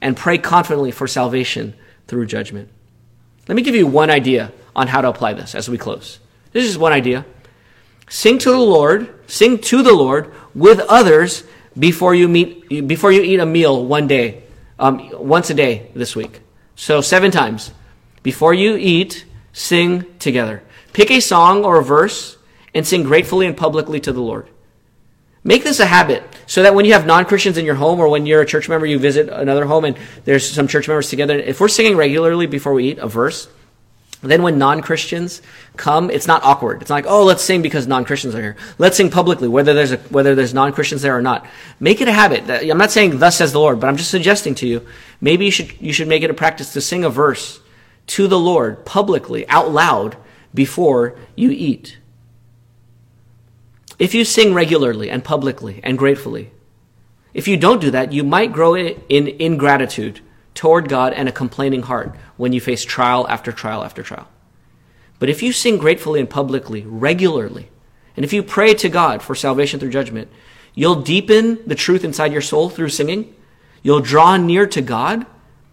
[0.00, 1.74] and pray confidently for salvation
[2.06, 2.68] through judgment.
[3.48, 6.18] Let me give you one idea on how to apply this as we close.
[6.52, 7.24] This is one idea.
[8.08, 11.44] Sing to the Lord, sing to the Lord with others
[11.78, 14.42] before you meet before you eat a meal one day
[14.78, 16.40] um, once a day this week.
[16.74, 17.72] So seven times.
[18.22, 20.62] Before you eat, sing together.
[20.92, 22.36] Pick a song or a verse
[22.74, 24.48] and sing gratefully and publicly to the Lord.
[25.42, 28.26] Make this a habit so that when you have non-Christians in your home or when
[28.26, 31.38] you're a church member, you visit another home and there's some church members together.
[31.38, 33.46] If we're singing regularly before we eat a verse,
[34.20, 35.42] then when non-Christians
[35.76, 36.82] come, it's not awkward.
[36.82, 38.56] It's not like, oh, let's sing because non-Christians are here.
[38.78, 41.46] Let's sing publicly, whether there's a, whether there's non-Christians there or not.
[41.78, 42.50] Make it a habit.
[42.68, 44.84] I'm not saying thus says the Lord, but I'm just suggesting to you,
[45.20, 47.60] maybe you should, you should make it a practice to sing a verse
[48.08, 50.16] to the Lord publicly, out loud,
[50.52, 51.98] before you eat.
[54.00, 56.50] If you sing regularly and publicly and gratefully,
[57.34, 60.20] if you don't do that, you might grow in ingratitude
[60.54, 64.26] toward God and a complaining heart when you face trial after trial after trial.
[65.18, 67.68] But if you sing gratefully and publicly, regularly,
[68.16, 70.28] and if you pray to God for salvation through judgment,
[70.74, 73.34] you'll deepen the truth inside your soul through singing.
[73.82, 75.26] You'll draw near to God,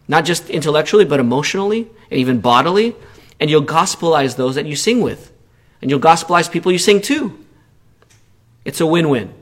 [0.10, 2.94] not just intellectually, but emotionally and even bodily.
[3.40, 5.32] And you'll gospelize those that you sing with.
[5.82, 7.46] And you'll gospelize people you sing to.
[8.68, 9.34] It's a win win.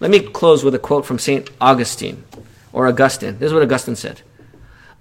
[0.00, 1.48] Let me close with a quote from St.
[1.62, 2.24] Augustine
[2.74, 3.38] or Augustine.
[3.38, 4.20] This is what Augustine said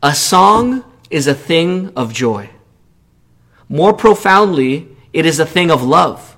[0.02, 2.52] A song is a thing of joy.
[3.68, 6.38] More profoundly, it is a thing of love.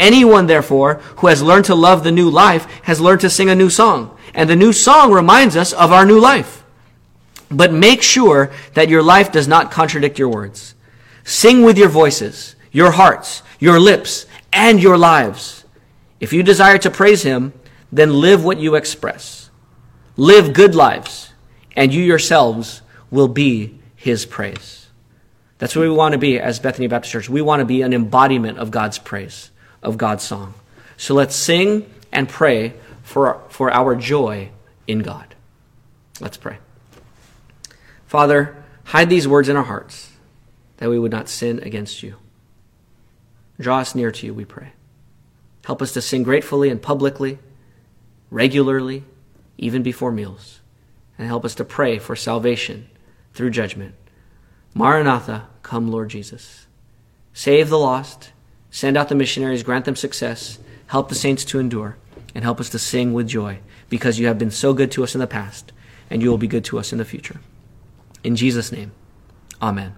[0.00, 3.54] Anyone, therefore, who has learned to love the new life has learned to sing a
[3.54, 4.16] new song.
[4.32, 6.64] And the new song reminds us of our new life.
[7.50, 10.74] But make sure that your life does not contradict your words.
[11.22, 15.65] Sing with your voices, your hearts, your lips, and your lives.
[16.20, 17.52] If you desire to praise him,
[17.92, 19.50] then live what you express.
[20.16, 21.32] Live good lives,
[21.74, 24.86] and you yourselves will be his praise.
[25.58, 27.28] That's what we want to be as Bethany Baptist Church.
[27.28, 29.50] We want to be an embodiment of God's praise,
[29.82, 30.54] of God's song.
[30.96, 34.50] So let's sing and pray for, for our joy
[34.86, 35.34] in God.
[36.20, 36.58] Let's pray.
[38.06, 40.10] Father, hide these words in our hearts
[40.78, 42.16] that we would not sin against you.
[43.58, 44.72] Draw us near to you, we pray.
[45.66, 47.40] Help us to sing gratefully and publicly,
[48.30, 49.02] regularly,
[49.58, 50.60] even before meals.
[51.18, 52.88] And help us to pray for salvation
[53.34, 53.96] through judgment.
[54.74, 56.68] Maranatha, come, Lord Jesus.
[57.34, 58.30] Save the lost,
[58.70, 61.96] send out the missionaries, grant them success, help the saints to endure,
[62.32, 63.58] and help us to sing with joy
[63.88, 65.72] because you have been so good to us in the past
[66.08, 67.40] and you will be good to us in the future.
[68.22, 68.92] In Jesus' name,
[69.60, 69.96] amen.